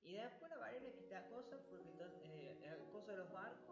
después 0.04 0.50
la 0.52 0.58
variable 0.58 0.92
que 1.08 1.16
acosa 1.16 1.58
porque 1.70 2.58
eh, 2.62 2.70
acosa 2.90 3.14
los 3.14 3.32
barcos 3.32 3.71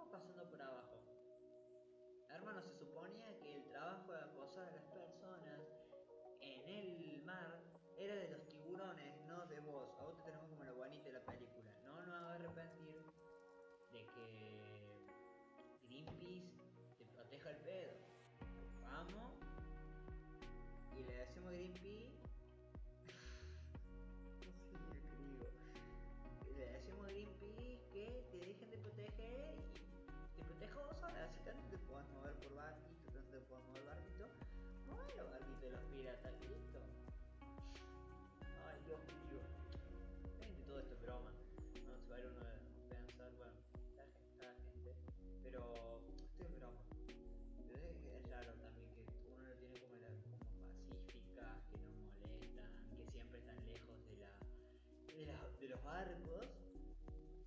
barcos. 55.89 56.47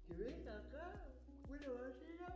Que 0.06 0.14
ven 0.14 0.48
acá, 0.48 0.86
una 1.48 1.68
ballena, 1.68 2.30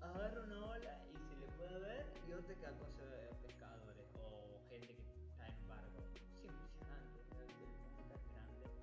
agarra 0.00 0.42
una 0.44 0.66
ola 0.66 0.94
y 1.12 1.16
se 1.16 1.36
le 1.40 1.46
puede 1.58 1.78
ver 1.80 2.06
y 2.26 2.32
otra 2.32 2.54
que 2.54 2.66
acosa 2.66 3.04
de 3.04 3.34
pescadores 3.44 4.08
o 4.14 4.58
gente 4.70 4.94
que 4.94 5.02
está 5.02 5.46
en 5.46 5.68
barco. 5.68 6.00
Es 6.16 6.44
impresionante, 6.44 7.20
es 7.20 7.28
grande. 7.30 8.76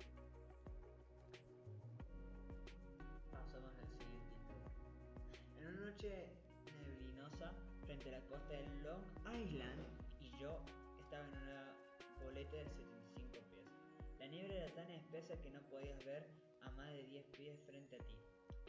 Pasamos 3.32 3.72
al 3.80 3.88
siguiente 3.88 4.34
En 5.58 5.66
una 5.66 5.90
noche 5.90 6.10
neblinosa 6.78 7.52
frente 7.86 8.08
a 8.08 8.12
la 8.12 8.24
costa 8.26 8.52
de 8.54 8.66
Long 8.84 9.04
Island 9.42 9.82
y 10.20 10.30
yo 10.40 10.60
estaba 11.00 11.24
en 11.24 11.36
una 11.42 11.74
boleta 12.22 12.56
de 12.56 12.64
75 12.64 12.84
pies. 12.84 12.84
La 12.84 12.84
niebla 12.84 12.93
era 14.56 14.72
tan 14.72 14.88
espesa 14.90 15.40
que 15.40 15.50
no 15.50 15.60
podías 15.62 15.98
ver 16.04 16.28
a 16.62 16.70
más 16.70 16.88
de 16.92 17.02
10 17.04 17.26
pies 17.36 17.60
frente 17.66 17.96
a 17.96 17.98
ti. 17.98 18.16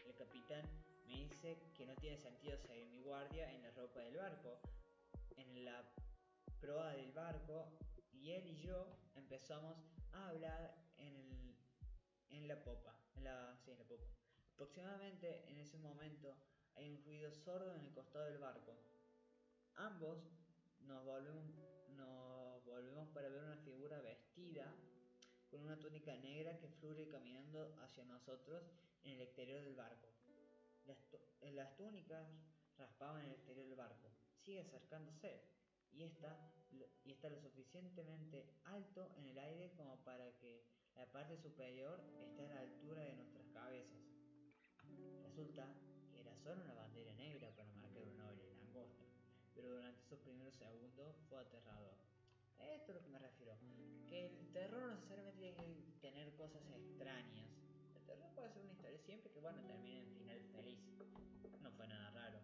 El 0.03 0.15
capitán 0.15 0.63
me 1.05 1.13
dice 1.13 1.59
que 1.77 1.85
no 1.85 1.93
tiene 1.95 2.17
sentido 2.17 2.57
seguir 2.57 2.87
mi 2.87 3.01
guardia 3.01 3.51
en 3.53 3.61
la 3.61 3.69
ropa 3.71 3.99
del 3.99 4.17
barco. 4.17 4.59
En 5.37 5.63
la 5.63 5.83
proa 6.59 6.93
del 6.93 7.11
barco 7.11 7.77
y 8.11 8.31
él 8.31 8.47
y 8.47 8.61
yo 8.61 8.97
empezamos 9.13 9.77
a 10.11 10.29
hablar 10.29 10.75
en, 10.97 11.55
en 12.29 12.47
la 12.47 12.63
popa. 12.63 12.97
En 13.13 13.23
la, 13.23 13.55
sí, 13.63 13.71
en 13.71 13.77
la 13.77 13.85
popa. 13.85 14.05
Aproximadamente 14.53 15.47
en 15.51 15.59
ese 15.59 15.77
momento 15.77 16.35
hay 16.73 16.89
un 16.89 17.03
ruido 17.03 17.31
sordo 17.31 17.75
en 17.75 17.81
el 17.81 17.93
costado 17.93 18.25
del 18.25 18.39
barco. 18.39 18.73
Ambos 19.75 20.31
nos 20.79 21.05
volvemos, 21.05 21.45
nos 21.89 22.63
volvemos 22.65 23.07
para 23.09 23.29
ver 23.29 23.43
una 23.43 23.57
figura 23.57 24.01
vestida 24.01 24.73
con 25.55 25.63
una 25.63 25.79
túnica 25.79 26.13
negra 26.17 26.57
que 26.57 26.67
fluye 26.67 27.07
caminando 27.07 27.73
hacia 27.81 28.03
nosotros 28.03 28.61
en 29.05 29.13
el 29.13 29.21
exterior 29.21 29.63
del 29.63 29.75
barco. 29.75 30.09
Las, 30.85 30.97
las 31.53 31.77
túnicas 31.77 32.27
raspaban 32.77 33.23
el 33.23 33.31
exterior 33.31 33.65
del 33.65 33.77
barco. 33.77 34.09
Sigue 34.43 34.59
acercándose 34.59 35.43
y 35.93 36.03
está, 36.03 37.29
lo 37.29 37.39
suficientemente 37.39 38.49
alto 38.65 39.09
en 39.15 39.27
el 39.27 39.39
aire 39.39 39.71
como 39.77 39.95
para 40.03 40.29
que 40.39 40.65
la 40.93 41.05
parte 41.05 41.37
superior 41.37 42.03
esté 42.19 42.47
a 42.47 42.55
la 42.55 42.59
altura 42.59 43.03
de 43.03 43.13
nuestras 43.13 43.47
cabezas. 43.53 44.03
Resulta 45.23 45.73
era 46.15 46.35
solo 46.35 46.63
una 46.63 46.73
bandera 46.73 47.13
negra 47.13 47.49
para 47.55 47.73
marcar 47.75 48.03
una 48.03 48.33
y 48.33 48.55
langosta, 48.57 49.05
pero 49.53 49.69
durante 49.71 50.01
esos 50.01 50.19
primeros 50.19 50.53
segundos 50.55 51.15
fue 51.29 51.39
aterrador. 51.39 51.95
Esto 52.59 52.91
es 52.91 52.95
lo 52.95 53.01
que 53.01 53.09
me 53.09 53.19
refiero, 53.19 53.57
que 54.07 54.25
el 54.27 54.51
terror 54.51 54.81
no 54.81 54.95
necesariamente 54.95 55.33
tiene 55.39 55.55
que 55.55 55.99
tener 56.01 56.33
cosas 56.35 56.63
extrañas. 56.71 57.49
El 57.95 58.03
terror 58.05 58.29
puede 58.35 58.51
ser 58.51 58.61
una 58.63 58.73
historia 58.73 58.99
siempre 58.99 59.31
que 59.31 59.39
bueno 59.39 59.61
termine 59.65 59.99
en 59.99 60.17
final 60.17 60.41
feliz. 60.53 60.79
No 61.61 61.71
fue 61.71 61.87
nada 61.87 62.09
raro. 62.11 62.39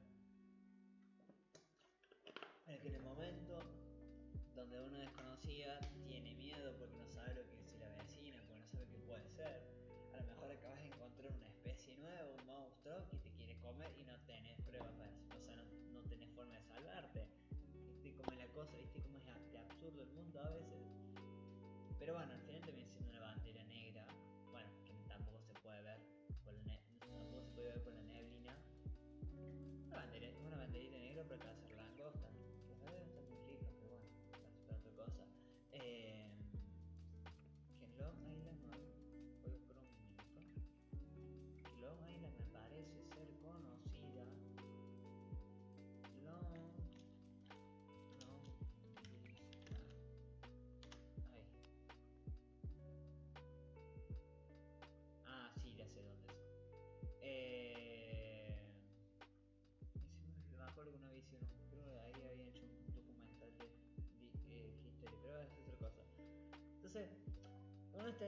En 2.68 3.04
momento 3.04 3.31
mundo 20.32 20.48
a 20.48 20.50
veces. 20.50 20.80
Pero 22.00 22.14
bueno, 22.14 22.34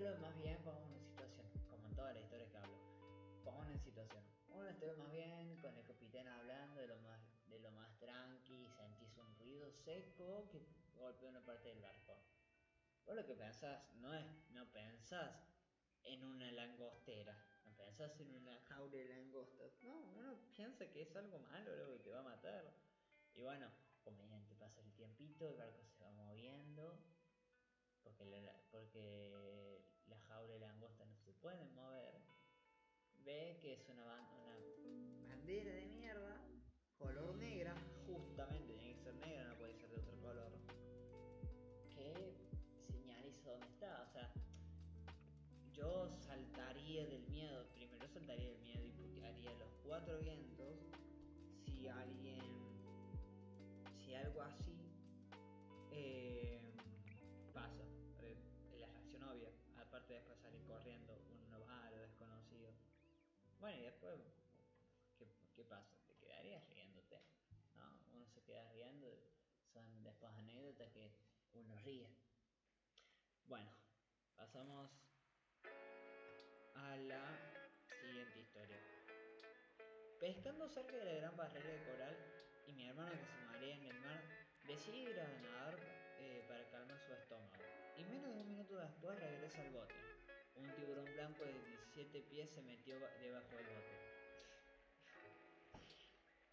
lo 0.01 0.17
más 0.17 0.35
bien 0.41 0.57
con 0.63 0.75
una 0.75 0.99
situación, 0.99 1.47
como 1.69 1.87
en 1.87 1.95
todas 1.95 2.15
las 2.15 2.23
historias 2.23 2.49
que 2.49 2.57
hablo 2.57 2.77
Pongo 3.43 3.63
en 3.63 3.79
situación. 3.79 4.23
Uno 4.49 4.67
estuvo 4.67 4.95
más 4.97 5.11
bien 5.11 5.57
con 5.61 5.77
el 5.77 5.85
capitán 5.85 6.27
hablando 6.27 6.81
de 6.81 6.87
lo 6.87 6.97
más, 7.01 7.19
de 7.47 7.59
lo 7.59 7.69
más 7.71 7.95
tranqui, 7.99 8.67
sentís 8.69 9.15
un 9.17 9.35
ruido 9.35 9.71
seco 9.71 10.49
que 10.49 10.65
golpea 10.95 11.29
una 11.29 11.45
parte 11.45 11.69
del 11.69 11.79
barco. 11.81 12.17
Vos 13.05 13.15
lo 13.15 13.25
que 13.25 13.35
pensás 13.35 13.83
no 13.95 14.15
es, 14.15 14.25
no 14.51 14.65
pensás 14.71 15.45
en 16.03 16.23
una 16.23 16.51
langostera, 16.51 17.37
no 17.65 17.75
pensás 17.75 18.19
en 18.19 18.33
una 18.33 18.59
jaula 18.61 18.97
de 18.97 19.09
langostas, 19.09 19.71
no, 19.83 19.99
uno 20.15 20.39
piensa 20.55 20.89
que 20.89 21.03
es 21.03 21.15
algo 21.15 21.37
malo, 21.39 21.75
lo 21.75 21.91
que 21.91 21.99
te 21.99 22.11
va 22.11 22.21
a 22.21 22.23
matar. 22.23 22.73
Y 23.35 23.41
bueno, 23.41 23.69
mediante 24.05 24.55
pasa 24.55 24.81
el 24.81 24.91
tiempito, 24.93 25.47
el 25.47 25.57
barco 25.57 25.83
se 25.85 26.03
va 26.03 26.11
moviendo, 26.11 26.97
porque 28.03 28.23
porque 28.71 29.82
la 30.33 30.39
jaula 30.39 30.53
de 30.53 30.59
langostas 30.59 31.07
no 31.07 31.17
se 31.19 31.31
pueden 31.33 31.73
mover, 31.75 32.19
ve 33.23 33.59
que 33.61 33.73
es 33.73 33.87
una, 33.89 34.03
una 34.03 35.27
bandera 35.27 35.71
de 35.73 35.85
mierda, 35.85 36.41
color 36.97 37.35
negra, 37.35 37.75
justamente 38.07 38.73
tiene 38.73 38.95
que 38.95 39.03
ser 39.03 39.15
negra, 39.15 39.47
no 39.49 39.57
puede 39.57 39.75
ser 39.75 39.89
de 39.91 39.97
otro 39.97 40.19
color, 40.21 40.51
que 41.89 42.35
señaliza 42.91 43.51
dónde 43.51 43.67
está. 43.67 44.01
O 44.01 44.11
sea, 44.11 44.33
yo 45.71 46.09
saltaría 46.17 47.05
del 47.05 47.27
miedo, 47.27 47.67
primero 47.75 48.07
saltaría 48.07 48.49
del 48.49 48.59
miedo 48.61 48.85
y 48.85 49.23
haría 49.23 49.53
los 49.59 49.71
cuatro 49.85 50.17
vientos 50.19 50.52
Bueno, 63.63 63.79
y 63.79 63.83
después, 63.83 64.19
¿qué, 65.55 65.63
pasa? 65.63 65.95
Te 66.05 66.17
quedarías 66.17 66.67
riéndote. 66.67 67.17
¿no? 67.77 67.97
Uno 68.11 68.27
se 68.27 68.43
queda 68.43 68.69
riendo, 68.73 69.07
son 69.71 70.03
después 70.03 70.33
anécdotas 70.33 70.91
que 70.91 71.09
uno 71.53 71.73
ríe. 71.85 72.09
Bueno, 73.47 73.71
pasamos 74.35 74.91
a 76.75 76.97
la 77.07 77.23
siguiente 78.01 78.41
historia. 78.41 78.81
Pescando 80.19 80.67
cerca 80.67 80.97
de 80.97 81.05
la 81.05 81.13
gran 81.13 81.37
barrera 81.37 81.69
de 81.69 81.83
coral 81.85 82.17
y 82.67 82.73
mi 82.73 82.89
hermano 82.89 83.11
que 83.11 83.25
se 83.25 83.45
marea 83.45 83.75
en 83.75 83.85
el 83.85 83.99
mar 84.01 84.23
decide 84.67 85.09
ir 85.09 85.19
a 85.21 85.27
nadar 85.39 85.79
eh, 86.19 86.43
para 86.49 86.69
calmar 86.69 86.99
su 86.99 87.13
estómago. 87.13 87.53
Y 87.97 88.03
menos 88.03 88.33
de 88.35 88.41
un 88.41 88.47
minuto 88.49 88.75
después 88.75 89.17
regresa 89.17 89.61
al 89.61 89.71
bote. 89.71 90.12
Un 90.55 90.75
tiburón 90.75 91.05
blanco 91.15 91.43
de 91.43 91.53
17 91.53 92.21
pies 92.29 92.49
se 92.49 92.61
metió 92.61 92.99
debajo 93.21 93.55
del 93.55 93.65
bote. 93.65 94.03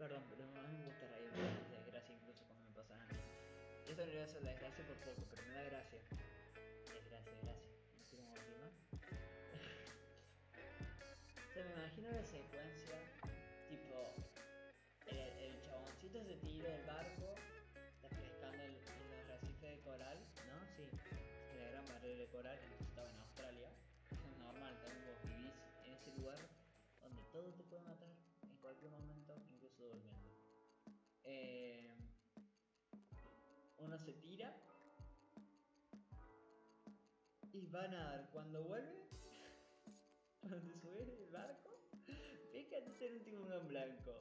Perdón, 0.01 0.25
pero 0.31 0.45
mí 0.45 0.51
me 0.79 0.85
gusta 0.87 1.07
reírme 1.09 1.43
de 1.69 1.77
desgracia 1.77 2.15
incluso 2.15 2.43
cuando 2.47 2.65
me 2.65 2.73
pasan 2.75 3.03
a 3.03 3.05
mí. 3.05 3.13
Esto 3.87 4.07
no 4.07 4.13
le 4.13 4.17
la 4.17 4.25
desgracia 4.25 4.87
por 4.87 4.97
poco, 5.05 5.27
pero 5.29 5.43
me 5.49 5.55
da 5.55 5.63
gracia. 5.65 5.99
Desgracia, 6.89 7.33
gracia. 7.43 7.71
No 7.99 8.05
sé 8.07 8.17
cómo 8.17 8.33
Se 11.53 11.65
me 11.65 11.73
imagino 11.73 12.11
la 12.13 12.25
secuencia, 12.25 12.97
tipo, 13.69 14.15
el, 15.07 15.19
el 15.19 15.61
chaboncito 15.61 16.25
se 16.25 16.37
tira 16.37 16.71
del 16.71 16.87
barco, 16.87 17.35
está 17.75 18.09
pescando 18.09 18.63
en 18.63 18.73
los 18.73 18.89
arrecifes 19.29 19.61
de 19.61 19.81
coral, 19.83 20.19
¿no? 20.49 20.67
Sí, 20.77 20.89
en 21.53 21.59
la 21.59 21.71
gran 21.73 21.85
barrera 21.85 22.21
de 22.21 22.29
coral, 22.29 22.59
todo 27.33 27.53
te 27.55 27.65
puede 27.65 27.83
matar 27.83 28.09
en 28.43 28.57
cualquier 28.59 28.91
momento, 28.91 29.35
incluso 29.53 29.85
durmiendo. 29.85 30.31
Eh, 31.25 31.97
uno 33.79 33.99
se 33.99 34.13
tira 34.15 34.55
y 37.53 37.67
va 37.67 37.85
a 37.85 37.89
nadar. 37.89 38.31
Cuando 38.33 38.65
vuelve, 38.65 39.09
cuando 40.41 40.61
te 40.61 40.75
subes 40.75 41.07
del 41.07 41.31
barco, 41.31 41.71
fíjate 42.53 42.93
ser 42.95 43.13
un 43.13 43.23
tiburón 43.23 43.69
blanco. 43.69 44.13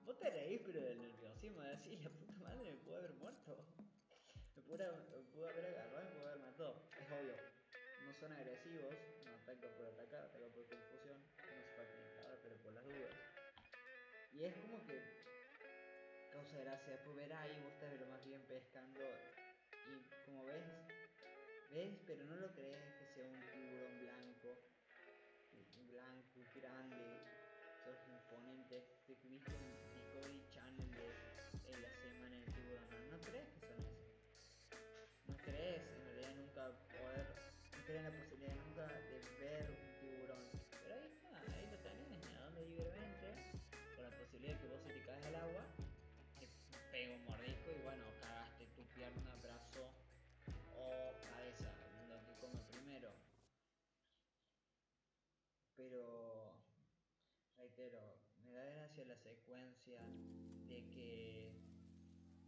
Vos 0.00 0.18
te 0.18 0.30
reís, 0.30 0.60
pero 0.64 0.80
del 0.82 1.00
nerviosismo 1.02 1.60
de 1.62 1.70
decir, 1.70 2.00
la 2.00 2.10
puta 2.10 2.32
madre 2.34 2.70
me 2.70 2.76
pudo 2.78 2.96
haber 2.96 3.14
muerto. 3.14 3.56
Me 4.54 4.62
pudo, 4.62 5.48
haber 5.48 5.66
agarrado 5.66 6.02
y 6.02 6.04
me 6.06 6.14
pudo 6.14 6.28
haber 6.28 6.40
matado. 6.40 6.82
Es 7.00 7.10
obvio. 7.10 7.34
No 8.06 8.12
son 8.20 8.32
agresivos, 8.32 8.94
no 9.24 9.34
atacan 9.34 9.70
por 9.76 9.86
atacar, 9.86 10.24
atacan 10.26 10.55
Y 14.38 14.44
es 14.44 14.54
como 14.56 14.84
que 14.84 15.00
causa 16.30 16.58
gracia. 16.58 16.92
Después 16.92 17.16
ver 17.16 17.32
ahí 17.32 17.58
vos 17.64 17.72
lo 17.98 18.06
más 18.06 18.22
bien 18.22 18.42
pescando. 18.42 19.00
Y 19.72 20.26
como 20.26 20.44
ves, 20.44 20.62
ves, 21.70 21.98
pero 22.06 22.24
no 22.24 22.36
lo 22.36 22.52
crees 22.52 22.76
que 22.98 23.06
sea 23.14 23.24
un 23.30 23.40
tiburón 23.50 23.98
blanco. 24.00 24.58
Blanco, 25.90 26.40
grande, 26.60 27.22
sos 27.82 27.96
imponente. 28.08 28.84
Te 29.06 29.14
viste 29.28 29.52
en 29.52 29.72
Discovery 29.94 30.44
Channel 30.50 30.90
de, 30.90 31.80
la 31.80 31.90
semana 31.96 32.36
del 32.36 32.52
tiburón. 32.52 33.10
No, 33.10 33.18
crees 33.20 33.48
que 33.48 33.60
son 33.60 33.80
eso. 33.80 34.04
No 35.28 35.36
crees 35.38 35.80
en 35.80 36.04
realidad 36.04 36.34
nunca 36.34 36.62
poder. 36.92 37.26
No 37.72 37.84
crees 37.86 37.98
en 37.98 38.04
la 38.04 38.10
posibilidad 38.10 38.25
Pero, 55.88 56.52
reitero, 57.56 58.18
me 58.44 58.52
da 58.52 58.64
gracia 58.64 59.04
la 59.04 59.16
secuencia 59.18 60.00
de 60.66 60.88
que 60.90 61.52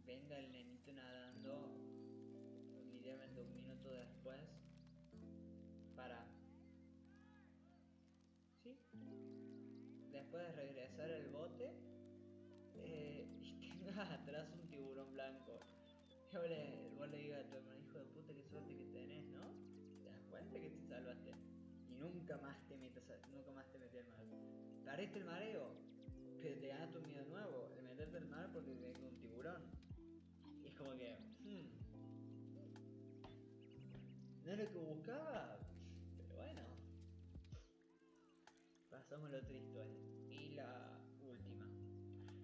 venga 0.05 0.37
el 0.37 0.51
nenito 0.51 0.91
nadando 0.91 1.79
literalmente 2.91 3.41
un 3.41 3.53
minuto 3.53 3.89
después 3.91 4.41
para... 5.95 6.27
¿Sí? 8.61 8.77
Después 10.11 10.43
de 10.43 10.51
regresar 10.51 11.09
al 11.09 11.29
bote, 11.29 11.71
eh, 12.75 13.25
y 13.41 13.69
tengas 13.79 14.09
atrás 14.11 14.49
un 14.51 14.67
tiburón 14.67 15.13
blanco. 15.13 15.61
Y 16.29 16.35
vos 16.35 16.49
le, 16.49 16.89
vos 16.89 17.09
le 17.09 17.17
digas 17.19 17.45
a 17.45 17.49
tu 17.49 17.55
hermano, 17.55 17.79
hijo 17.79 17.99
de 17.99 18.05
puta, 18.07 18.33
qué 18.33 18.43
suerte 18.43 18.75
que 18.75 18.85
tenés, 18.87 19.23
¿no? 19.27 19.53
Te 20.03 20.09
das 20.09 20.21
cuenta 20.29 20.59
que 20.59 20.69
te 20.69 20.88
nunca 21.99 22.37
más 22.37 22.57
te 22.67 22.77
metas, 22.77 23.03
nunca 23.31 23.51
más 23.51 23.69
te 23.71 23.77
metes 23.77 24.05
al 24.05 24.27
mar. 24.27 24.39
Perdiste 24.85 25.19
el 25.19 25.25
mareo, 25.25 25.75
pero 26.41 26.59
te 26.59 26.67
gana 26.67 26.91
tu 26.91 27.01
miedo 27.01 27.25
nuevo, 27.25 27.69
de 27.75 27.81
meterte 27.83 28.17
al 28.17 28.27
mar 28.27 28.49
porque 28.53 28.75
tengo 28.75 29.07
un 29.07 29.19
tiburón. 29.19 29.61
Y 30.63 30.67
es 30.67 30.73
como 30.75 30.95
que, 30.97 31.17
hmm, 31.41 31.65
no 34.45 34.51
es 34.51 34.57
lo 34.57 34.71
que 34.71 34.77
buscaba, 34.79 35.59
pero 36.17 36.35
bueno. 36.35 36.61
Pasamos 38.89 39.31
a 39.33 39.37
otra 39.37 39.57
historia. 39.57 39.93
Y 40.29 40.55
la 40.55 40.99
última. 41.21 41.67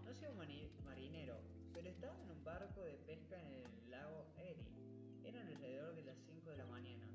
No 0.04 0.14
soy 0.14 0.28
un 0.30 0.38
marinero, 0.86 1.40
pero 1.74 1.90
estaba 1.90 2.22
en 2.22 2.32
un 2.32 2.44
barco 2.44 2.84
de 2.84 2.96
pesca 2.98 3.42
en 3.42 3.48
el 3.54 3.92
lago 3.92 4.28
Erie. 4.38 4.66
Eran 5.24 5.48
alrededor 5.48 5.96
de 5.96 6.04
las 6.04 6.18
5 6.28 6.52
de 6.52 6.58
la 6.58 6.66
mañana 6.68 7.08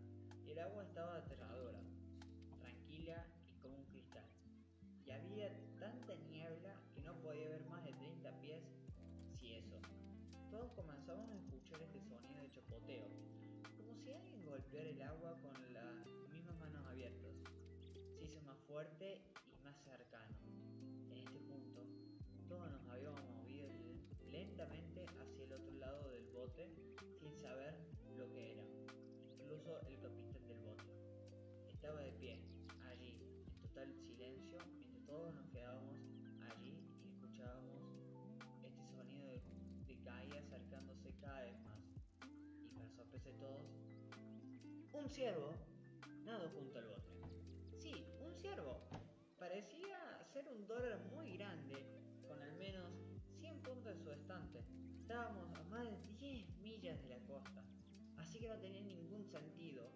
y 0.50 0.52
el 0.52 0.58
agua 0.58 0.82
estaba 0.82 1.16
aterradora, 1.16 1.39
con 15.42 15.72
las 15.72 16.06
mismas 16.32 16.58
manos 16.58 16.84
abiertas. 16.86 17.32
Se 18.14 18.24
hizo 18.24 18.42
más 18.42 18.58
fuerte 18.66 19.22
y 19.50 19.64
más 19.64 19.76
cercano. 19.84 20.36
En 21.10 21.18
este 21.18 21.40
punto, 21.40 21.86
todos 22.48 22.70
nos 22.70 22.88
habíamos 22.88 23.22
movido 23.30 23.68
lentamente 24.30 25.06
hacia 25.06 25.44
el 25.44 25.52
otro 25.52 25.72
lado 25.78 26.10
del 26.10 26.26
bote 26.28 26.68
sin 27.18 27.34
saber 27.36 27.74
lo 28.16 28.30
que 28.32 28.52
era, 28.52 28.64
incluso 29.38 29.80
el 29.86 29.98
capitán 30.00 30.46
del 30.46 30.60
bote. 30.60 30.84
Estaba 31.68 32.00
de 32.00 32.12
pie, 32.12 32.40
allí, 32.90 33.18
en 33.46 33.60
total 33.62 33.94
silencio, 33.94 34.58
mientras 34.76 35.06
todos 35.06 35.34
nos 35.34 35.46
quedábamos 35.48 35.96
allí 36.52 36.84
y 37.02 37.08
escuchábamos 37.08 37.80
este 38.62 38.86
sonido 38.94 39.26
de, 39.26 39.40
de 39.86 40.02
caída 40.02 40.40
acercándose 40.40 41.14
cada 41.20 41.42
vez 41.42 41.58
más. 41.60 41.80
Y 42.62 42.68
para 42.68 42.88
sorpresa 42.90 43.30
de 43.30 43.36
todos, 43.38 43.79
un 44.92 45.08
ciervo 45.08 45.52
nado 46.24 46.48
junto 46.50 46.78
al 46.78 46.86
bote. 46.86 47.10
Sí, 47.78 48.04
un 48.20 48.34
ciervo. 48.34 48.80
Parecía 49.38 49.98
ser 50.32 50.48
un 50.48 50.66
dólar 50.66 51.00
muy 51.12 51.36
grande 51.36 51.74
con 52.26 52.42
al 52.42 52.52
menos 52.56 52.92
100 53.38 53.62
puntos 53.62 53.96
de 53.96 54.02
su 54.02 54.10
estante. 54.12 54.64
Estábamos 55.00 55.52
a 55.56 55.62
más 55.64 55.84
de 55.84 55.96
10 56.18 56.56
millas 56.58 57.02
de 57.02 57.08
la 57.08 57.18
costa, 57.26 57.64
así 58.18 58.38
que 58.38 58.48
no 58.48 58.58
tenía 58.58 58.82
ningún 58.82 59.24
sentido. 59.24 59.90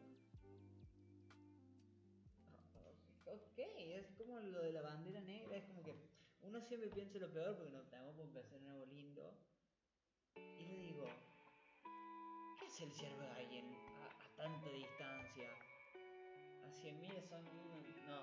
Ok, 3.26 3.58
es 3.58 4.10
como 4.12 4.40
lo 4.40 4.62
de 4.62 4.72
la 4.72 4.82
bandera 4.82 5.20
negra, 5.20 5.56
es 5.56 5.64
como 5.64 5.82
que 5.82 5.94
uno 6.42 6.60
siempre 6.60 6.90
piensa 6.90 7.18
lo 7.18 7.32
peor 7.32 7.56
porque 7.56 7.72
no 7.72 7.84
por 8.14 8.26
empezar 8.26 8.60
en 8.60 8.68
algo 8.68 8.86
lindo. 8.86 9.34
Y 10.36 10.64
le 10.66 10.78
digo, 10.78 11.06
¿qué 12.58 12.66
es 12.66 12.80
el 12.80 12.92
ciervo 12.92 13.22
de 13.22 13.30
alguien 13.30 13.83
100.000 16.84 17.22
son. 17.24 17.42
No. 18.04 18.20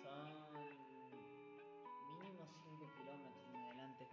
Son. 0.00 0.28
Mínimo 2.16 2.48
5 2.64 2.90
kilómetros 2.96 3.44
en 3.50 3.56
adelante. 3.56 4.08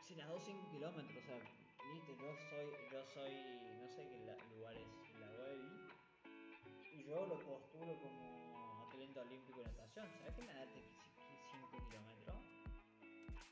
Si 0.00 0.14
las 0.14 0.28
dos 0.28 0.44
5 0.44 0.70
kilómetros, 0.70 1.16
o 1.16 1.26
sea, 1.26 1.38
viste, 1.92 2.14
yo 2.14 2.36
soy. 2.50 2.70
Yo 2.92 3.04
soy. 3.04 3.34
No 3.82 3.88
sé 3.88 4.08
qué 4.08 4.18
la, 4.26 4.36
lugar 4.54 4.76
es 4.76 5.18
la 5.18 5.26
web. 5.26 5.58
Y 6.94 7.02
yo 7.02 7.26
lo 7.26 7.34
postulo 7.40 7.98
como 7.98 8.86
atleta 8.86 9.20
olímpico 9.22 9.58
de 9.58 9.64
natación. 9.64 10.06
¿Sabes 10.20 10.34
que 10.36 10.42
nadate 10.46 10.84
5 11.50 11.88
kilómetros? 11.88 12.36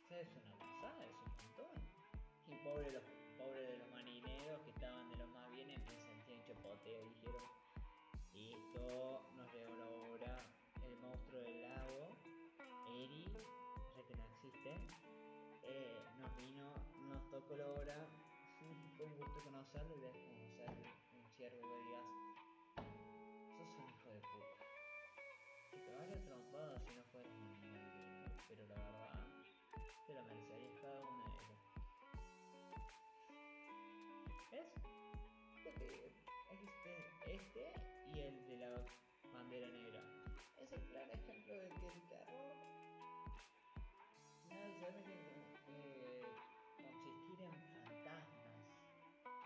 O 0.04 0.06
sea, 0.06 0.20
es 0.20 0.28
una 0.36 0.56
pasada, 0.60 1.04
es 1.04 1.18
un 1.18 1.34
montón. 1.34 1.82
Y 2.46 2.54
pobre 2.62 2.92
los, 2.92 3.02
pobre 3.36 3.60
de 3.60 3.78
los 3.78 3.90
marineros 3.90 4.60
que 4.62 4.70
estaban 4.70 5.10
de 5.10 5.16
los 5.16 5.28
más 5.30 5.50
bienes, 5.50 5.80
me 5.80 5.98
sentí 5.98 6.32
en 6.32 6.44
chapoteo 6.44 7.02
dijeron, 7.02 7.51
nos 9.36 9.52
llegó 9.52 9.74
la 9.76 9.86
obra 9.86 10.44
El 10.84 10.96
monstruo 10.96 11.40
del 11.40 11.62
lago, 11.62 12.16
Eri, 12.88 13.26
no 13.28 13.84
sé 13.94 14.04
que 14.08 14.16
no 14.16 14.24
existe, 14.24 14.74
eh, 15.62 16.02
nos 16.18 16.36
vino, 16.36 16.72
nos 17.08 17.30
tocó 17.30 17.56
la 17.56 17.68
obra, 17.68 18.08
fue 18.96 19.06
un 19.06 19.16
gusto 19.16 19.40
conocerlo 19.44 19.96
y 19.96 20.00
desconocer 20.00 20.70
un 21.14 21.24
ciervo 21.36 21.60
que 21.62 21.76
digas, 21.84 22.06
sos 23.56 23.68
un 23.78 23.88
hijo 23.88 24.10
de 24.10 24.20
puta. 24.20 24.56
Que 25.70 25.76
te 25.78 25.92
vaya 25.94 26.20
trompado 26.24 26.78
si 26.80 26.94
no 26.94 27.04
fueras 27.04 27.32
un 27.32 27.60
lindo, 27.60 27.78
pero 28.48 28.66
la 28.66 28.74
verdad, 28.74 29.26
te 30.06 30.14
lo 30.14 30.22
merecerías 30.24 30.74
cada 30.82 31.00
uno 31.02 31.24
de 31.24 31.38
ellos. 31.38 31.62
¿Ves? 34.50 34.68
Este, 36.52 36.92
este 37.24 37.72
y 38.12 38.20
el 38.20 38.46
de 38.46 38.56
la 38.58 38.70
bandera 39.32 39.68
negra. 39.68 40.02
Es 40.58 40.70
el 40.72 40.82
claro 40.84 41.12
ejemplo 41.12 41.54
de 41.54 41.68
que 41.68 41.86
el 41.88 42.02
terror 42.08 42.54
no 44.50 44.54
necesariamente 44.54 45.14
eh, 45.68 46.22
consistir 46.76 47.40
en 47.40 47.52
fantasmas 47.72 48.68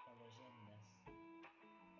o 0.06 0.14
leyendas. 0.18 0.82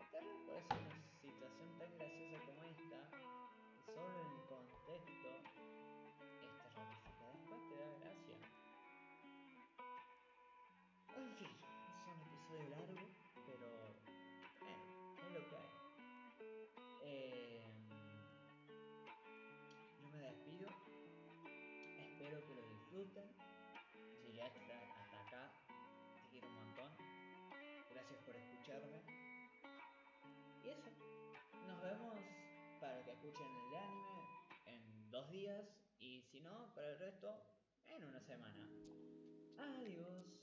El 0.01 0.07
terror 0.11 0.37
puede 0.45 0.62
ser 0.66 0.79
una 0.83 0.90
situación 1.23 1.69
tan 1.79 1.90
graciosa 1.99 2.38
como 2.47 2.62
esta, 2.66 2.99
y 3.14 3.95
solo 3.95 4.16
en 4.21 4.31
el 4.33 4.42
contexto 4.49 5.31
es 6.42 6.51
terrorífica. 6.59 7.23
Después 7.33 7.61
te 7.69 7.75
da 7.79 7.88
gracia. 8.01 8.38
En 11.14 11.29
fin, 11.38 11.53
es 11.95 12.12
un 12.12 12.21
episodio 12.27 12.66
largo, 12.71 12.95
llegaste 24.24 24.59
hasta 24.72 25.20
acá, 25.26 25.52
te 26.30 26.46
un 26.46 26.54
montón. 26.54 26.90
Gracias 27.90 28.18
por 28.24 28.35
escucharme. 28.35 29.02
Y 30.64 30.68
eso. 30.68 30.90
Nos 31.66 31.82
vemos 31.82 32.18
para 32.80 33.04
que 33.04 33.11
escuchen 33.11 33.46
el 33.46 33.76
anime 33.76 34.20
en 34.66 35.11
dos 35.11 35.30
días. 35.30 35.66
Y 35.98 36.22
si 36.22 36.40
no, 36.40 36.72
para 36.74 36.92
el 36.92 36.98
resto, 36.98 37.28
en 37.88 38.04
una 38.04 38.20
semana. 38.20 38.66
Adiós. 39.59 40.36